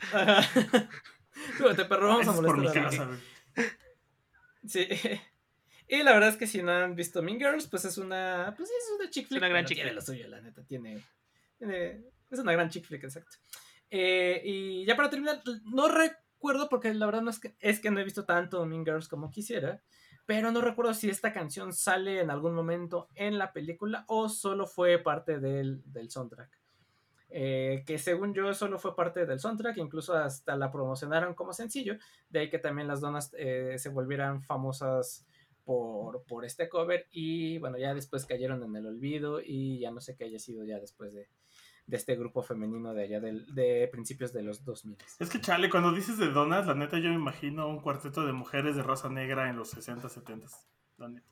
[1.58, 3.20] Súbete perro, vamos a es molestar a güey.
[4.66, 4.88] Sí.
[5.88, 8.54] Y la verdad es que si no han visto Mean Girls, pues es una.
[8.56, 9.42] Pues sí, es una chick flick.
[9.42, 10.00] una gran chick tiene flick.
[10.00, 10.64] lo suyo, la neta.
[10.64, 11.04] Tiene.
[11.58, 13.36] tiene- es una gran chick flick, exacto.
[13.90, 16.21] Eh, y ya para terminar, no recuerdo,
[16.70, 19.30] porque la verdad no es que, es que no he visto tanto Mean Girls como
[19.30, 19.82] quisiera.
[20.26, 24.68] Pero no recuerdo si esta canción sale en algún momento en la película o solo
[24.68, 26.62] fue parte del, del soundtrack.
[27.34, 31.98] Eh, que según yo solo fue parte del soundtrack, incluso hasta la promocionaron como sencillo,
[32.30, 35.26] de ahí que también las donas eh, se volvieran famosas
[35.64, 40.02] por, por este cover y bueno, ya después cayeron en el olvido y ya no
[40.02, 41.30] sé qué haya sido ya después de,
[41.92, 44.98] de este grupo femenino de allá del- de principios de los 2000.
[45.20, 48.32] Es que chale, cuando dices de donas, la neta yo me imagino un cuarteto de
[48.32, 50.48] mujeres de raza negra en los 60, 70.
[50.98, 51.28] La neta.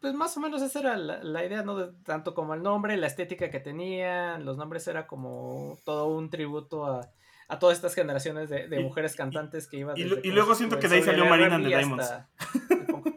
[0.00, 1.76] Pues más o menos esa era la, la idea, ¿no?
[1.76, 6.30] De- tanto como el nombre, la estética que tenían, los nombres era como todo un
[6.30, 7.10] tributo a,
[7.48, 10.58] a todas estas generaciones de, de Y- mujeres cantantes que iban y y luego su-
[10.58, 12.04] siento que de ahí salió Marina R&B Diamonds.
[12.04, 12.28] hasta
[12.70, 13.08] el punk.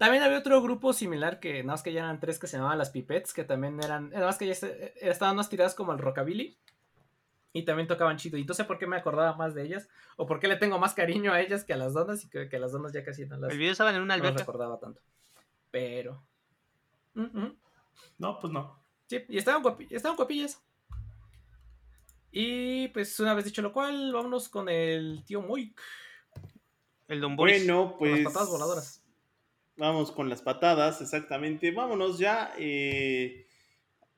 [0.00, 2.78] También había otro grupo similar que nada más que ya eran tres que se llamaban
[2.78, 5.98] las Pipettes, que también eran, nada más que ya se- estaban más tiradas como el
[5.98, 6.56] rockabilly.
[7.52, 8.38] Y también tocaban chido.
[8.38, 9.88] Y no sé por qué me acordaba más de ellas.
[10.16, 12.24] O por qué le tengo más cariño a ellas que a las donas.
[12.24, 14.22] Y que, que las donas ya casi no las, El video estaban en una no
[14.22, 14.38] alberca.
[14.38, 15.02] recordaba tanto.
[15.70, 16.22] Pero.
[17.14, 17.56] Mm, mm.
[18.18, 18.82] No, pues no.
[19.06, 20.62] Sí, y estaban, guapi- estaban guapillas.
[22.32, 25.78] Y pues una vez dicho lo cual, vámonos con el tío Moik.
[27.08, 27.66] El Don Boris.
[27.66, 28.24] Bueno, Con las pues.
[28.32, 28.99] patadas voladoras.
[29.80, 31.70] Vamos con las patadas, exactamente.
[31.70, 32.52] Vámonos ya.
[32.58, 33.46] eh,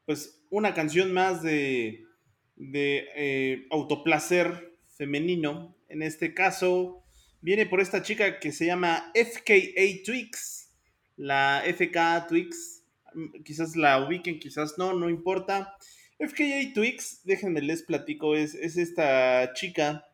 [0.05, 2.05] pues una canción más de,
[2.57, 5.77] de eh, autoplacer femenino.
[5.89, 7.05] En este caso,
[7.41, 10.73] viene por esta chica que se llama FKA Twix.
[11.17, 12.83] La FKA Twix.
[13.45, 15.77] Quizás la ubiquen, quizás no, no importa.
[16.19, 20.05] FKA Twix, déjenme les platico, es, es esta chica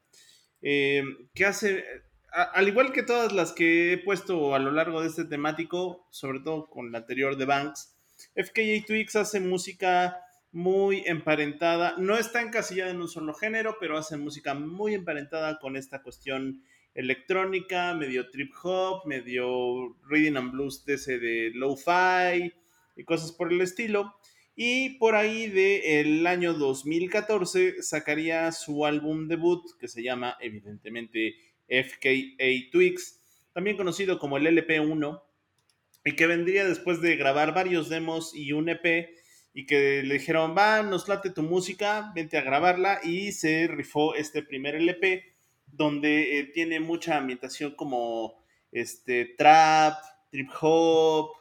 [0.61, 1.03] eh,
[1.35, 1.85] que hace,
[2.33, 6.41] al igual que todas las que he puesto a lo largo de este temático, sobre
[6.41, 7.97] todo con la anterior de Banks,
[8.35, 10.19] FKA Twix hace música
[10.53, 15.77] muy emparentada, no está encasillada en un solo género, pero hace música muy emparentada con
[15.77, 16.63] esta cuestión
[16.95, 22.53] electrónica, medio trip hop, medio reading and blues de de lo-fi
[22.97, 24.15] y cosas por el estilo.
[24.57, 31.37] Y por ahí del año 2014 sacaría su álbum debut que se llama evidentemente
[31.69, 33.21] FKA Twix,
[33.53, 35.23] también conocido como el LP1,
[36.05, 39.11] y que vendría después de grabar varios demos y un EP,
[39.55, 44.15] y que le dijeron, va, nos late tu música, vente a grabarla, y se rifó
[44.15, 45.25] este primer LP,
[45.67, 48.43] donde eh, tiene mucha ambientación como
[48.73, 49.95] este, trap,
[50.31, 51.33] trip hop,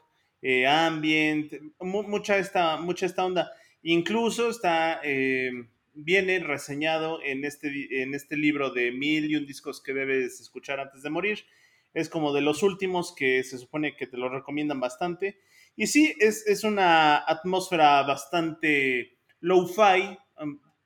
[0.42, 3.52] eh, ambient, mu- mucha, esta, mucha esta onda.
[3.84, 5.52] Incluso está, eh,
[5.98, 10.80] viene reseñado en este, en este libro de mil y un discos que debes escuchar
[10.80, 11.46] antes de morir.
[11.94, 15.40] es como de los últimos que se supone que te lo recomiendan bastante.
[15.76, 20.18] Y sí, es, es una atmósfera bastante low-fi,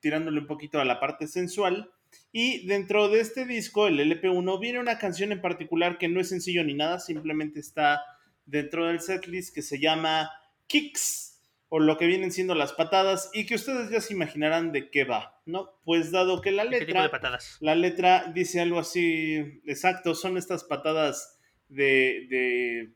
[0.00, 1.90] tirándole un poquito a la parte sensual.
[2.30, 6.30] Y dentro de este disco, el LP1, viene una canción en particular que no es
[6.30, 8.02] sencillo ni nada, simplemente está
[8.46, 10.30] dentro del setlist que se llama
[10.66, 11.31] Kicks
[11.74, 15.04] o lo que vienen siendo las patadas y que ustedes ya se imaginarán de qué
[15.04, 15.70] va, ¿no?
[15.86, 17.56] Pues dado que la ¿Qué tipo letra de patadas?
[17.60, 22.90] la letra dice algo así, exacto, son estas patadas de, de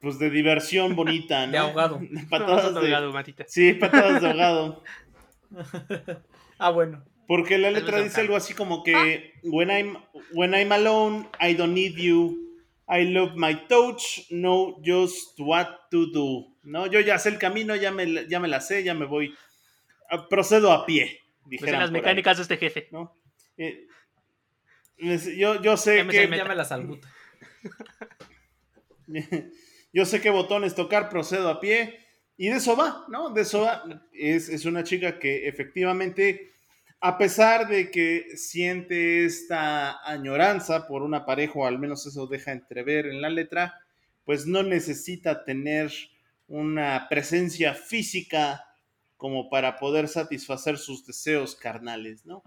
[0.00, 1.52] pues de diversión bonita, ¿no?
[1.52, 2.00] De ahogado.
[2.30, 3.44] Patadas No, de, ahogado, matita.
[3.46, 4.82] sí, patadas de ahogado.
[6.58, 7.04] Ah, bueno.
[7.26, 9.96] Porque la letra dice algo así como que when I'm
[10.32, 12.47] when I'm alone, I don't need you.
[12.88, 16.56] I love my touch, know just what to do.
[16.62, 19.04] No, yo ya sé el camino, ya me, la- ya me la sé, ya me
[19.06, 19.34] voy.
[20.10, 21.20] Ah, Procedo a pie,
[21.58, 22.88] Pues en las mecánicas de este jefe.
[22.90, 23.14] ¿no?
[23.58, 23.86] Eh,
[25.36, 27.08] yo, yo sé Ya que Ya me la salbuta.
[29.92, 31.98] Yo sé qué botones tocar, procedo a pie.
[32.36, 33.30] Y de eso va, ¿no?
[33.30, 33.84] De eso va.
[34.12, 36.52] Es, es una chica que efectivamente,
[37.00, 42.52] a pesar de que siente esta añoranza por una pareja, o al menos eso deja
[42.52, 43.74] entrever en la letra,
[44.24, 45.92] pues no necesita tener
[46.48, 48.64] una presencia física
[49.16, 52.42] como para poder satisfacer sus deseos carnales, ¿no?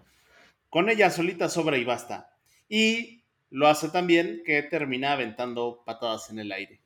[0.69, 2.33] Con ella solita sobra y basta.
[2.67, 6.79] Y lo hace también que termina aventando patadas en el aire.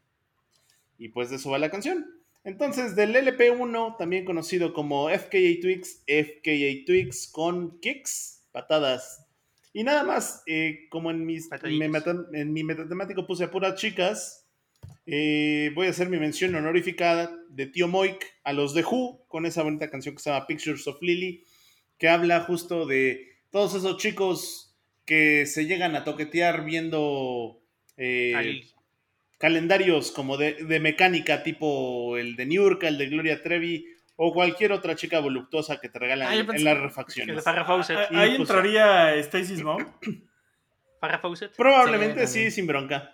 [0.97, 2.14] Y pues de eso va la canción.
[2.45, 9.25] Entonces, del LP1, también conocido como FKA Twix, FKA Twix con kicks, patadas.
[9.73, 13.75] Y nada más, eh, como en, mis, me meta- en mi metatemático puse a puras
[13.75, 14.47] chicas,
[15.07, 19.45] eh, voy a hacer mi mención honorífica de Tío Moik a los de Who, con
[19.45, 21.43] esa bonita canción que se llama Pictures of Lily,
[21.97, 24.75] que habla justo de todos esos chicos
[25.05, 27.61] que se llegan a toquetear viendo
[27.97, 28.33] eh,
[29.37, 34.71] calendarios como de, de mecánica, tipo el de Niurka, el de Gloria Trevi, o cualquier
[34.71, 37.43] otra chica voluptuosa que te regalan Ah, en, las refacciones.
[37.43, 37.97] Farrah Fawcett.
[37.97, 39.85] Ah, Y, Ahí pues, entraría Stacy's Mom.
[41.01, 41.55] Farrah Fawcett.
[41.55, 43.11] Probablemente Sí, sin bronca.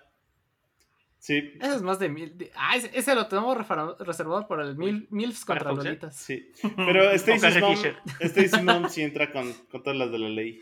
[1.17, 2.35] Sí, Ese es más de mil.
[2.35, 3.55] de- ah, ese, ese lo tenemos
[3.99, 5.71] reservado para el mil, Milfs contra.
[5.71, 6.15] Lolitas.
[6.15, 6.51] sí.
[6.75, 7.75] Pero Stacy's Mom.
[8.19, 10.59] Stacy's Mom sí entra con, con todas las de la ley.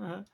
[0.00, 0.24] Ajá.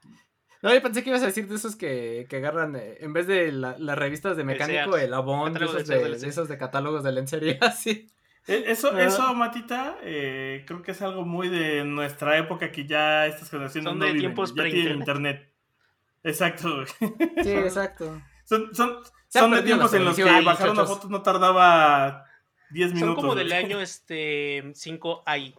[0.63, 3.27] No, yo pensé que ibas a decir de esos que, que agarran, eh, en vez
[3.27, 7.05] de la- las revistas de mecánico, el Avon, de esos de de, esos de catálogos
[7.05, 8.11] de lencería, así.
[8.49, 9.03] Eh, Eso, Ah.
[9.03, 13.89] eso, Matita, eh, creo que es algo muy de nuestra época que ya estas generaciones
[13.91, 15.53] Son no de viven, tiempos ya tienen internet.
[16.23, 16.87] Exacto, güey.
[17.43, 18.21] Sí, exacto.
[18.45, 18.99] Son, son,
[19.29, 20.97] son de tiempos en los que televisión, bajar una muchachos.
[20.99, 22.25] foto no tardaba
[22.71, 23.23] 10 Son minutos.
[23.25, 25.55] como del año este 5 AI.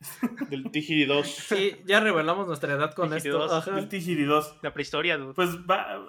[0.50, 1.26] Del Tijiri 2.
[1.26, 3.38] Sí, ya revelamos nuestra edad con esto.
[3.38, 3.52] 22.
[3.52, 3.78] Ajá.
[3.78, 4.58] El Tijiri 2.
[4.62, 5.34] La prehistoria, dude.
[5.34, 6.06] Pues va,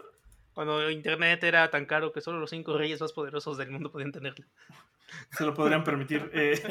[0.54, 4.12] Cuando internet era tan caro que solo los cinco reyes más poderosos del mundo podían
[4.12, 4.46] tenerlo.
[5.32, 6.30] se lo podrían permitir.
[6.34, 6.62] eh.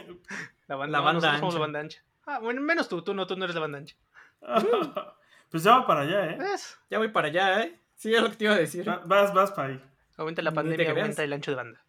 [0.68, 1.54] La banda, La banda somos ancha.
[1.54, 2.02] la banda ancha.
[2.26, 3.96] Ah, bueno, menos tú, tú no, tú no eres la banda ancha.
[5.50, 6.36] pues ya va para allá, ¿eh?
[6.38, 6.76] ¿Ves?
[6.90, 7.78] Ya voy para allá, ¿eh?
[7.94, 8.86] Sí, es lo que te iba a decir.
[8.86, 9.80] Va- Vas, vas para ahí.
[10.18, 11.80] Aumenta la pandemia, aumenta el ancho de banda.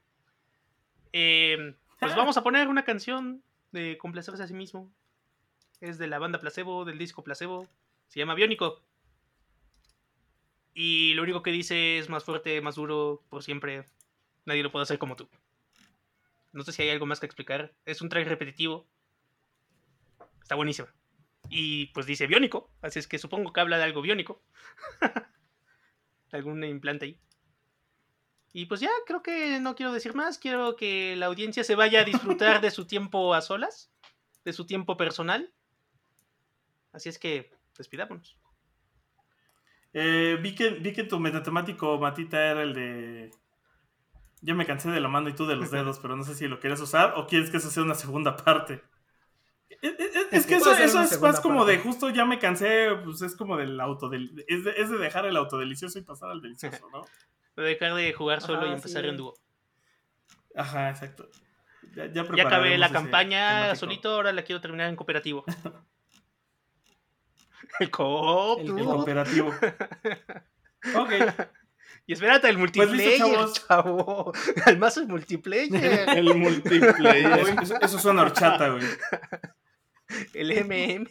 [1.14, 4.92] Eh, pues vamos a poner una canción de complacerse a sí mismo.
[5.80, 7.68] Es de la banda Placebo, del disco Placebo.
[8.08, 8.82] Se llama Biónico.
[10.74, 13.86] Y lo único que dice es más fuerte, más duro, por siempre.
[14.46, 15.28] Nadie lo puede hacer como tú.
[16.54, 17.74] No sé si hay algo más que explicar.
[17.86, 18.88] Es un track repetitivo.
[20.42, 20.88] Está buenísimo.
[21.50, 22.72] Y pues dice biónico.
[22.82, 24.42] Así es que supongo que habla de algo biónico.
[26.32, 27.20] Algún implante ahí.
[28.54, 30.40] Y pues ya, creo que no quiero decir más.
[30.40, 33.92] Quiero que la audiencia se vaya a disfrutar de su tiempo a solas.
[34.44, 35.54] De su tiempo personal.
[36.92, 38.38] Así es que despidámonos.
[39.94, 43.32] Eh, vi, que, vi que tu metatemático, Matita, era el de.
[44.42, 46.48] Ya me cansé de la mano y tú de los dedos, pero no sé si
[46.48, 48.82] lo quieres usar o quieres que eso sea una segunda parte.
[49.82, 53.22] Es, es- es que eso, eso es más como de justo ya me cansé, pues
[53.22, 56.90] es como del autodel es de, es de dejar el autodelicioso y pasar al delicioso,
[56.92, 57.06] ¿no?
[57.62, 59.10] Dejar de jugar solo Ajá, y empezar sí.
[59.10, 59.34] en dúo.
[60.56, 61.28] Ajá, exacto.
[61.96, 63.76] Ya, ya Ya acabé la campaña temático.
[63.80, 65.44] solito, ahora la quiero terminar en cooperativo.
[67.80, 69.50] el co El El co- cooperativo.
[70.96, 71.12] ok.
[72.10, 73.68] Y espérate, el Pues multiplayer, chavos.
[73.68, 74.34] chavo.
[74.66, 76.10] Además es multiplayer.
[76.18, 77.56] El multiplayer.
[77.82, 78.86] Eso, suena horchata, güey.
[80.34, 81.10] el MM.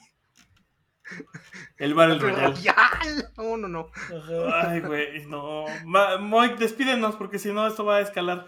[1.76, 2.54] El Battle Royale.
[2.54, 3.32] Royal.
[3.36, 3.90] No, no, no.
[4.54, 5.66] Ay, güey, no.
[5.84, 8.46] Moik, despídenos porque si no esto va a escalar.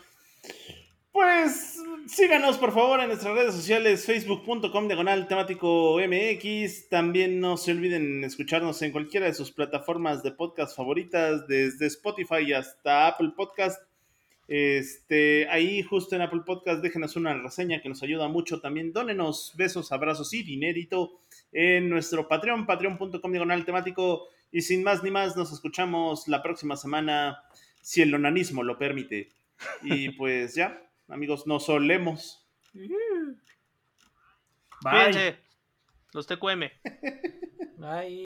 [1.19, 6.89] Pues Síganos por favor en nuestras redes sociales, facebook.com diagonal temático MX.
[6.89, 12.53] También no se olviden escucharnos en cualquiera de sus plataformas de podcast favoritas, desde Spotify
[12.53, 13.83] hasta Apple Podcast.
[14.47, 18.61] Este, ahí justo en Apple Podcast déjenos una reseña que nos ayuda mucho.
[18.61, 21.19] También dónenos besos, abrazos y dinerito
[21.51, 24.29] en nuestro Patreon, patreon.com diagonal temático.
[24.53, 27.43] Y sin más ni más, nos escuchamos la próxima semana,
[27.83, 29.31] si el onanismo lo permite.
[29.83, 32.46] Y pues ya, amigos, nos solemos.
[32.72, 33.36] Bye.
[34.82, 35.38] Cuídense.
[36.12, 36.70] Los TQM.
[37.82, 38.24] Ay.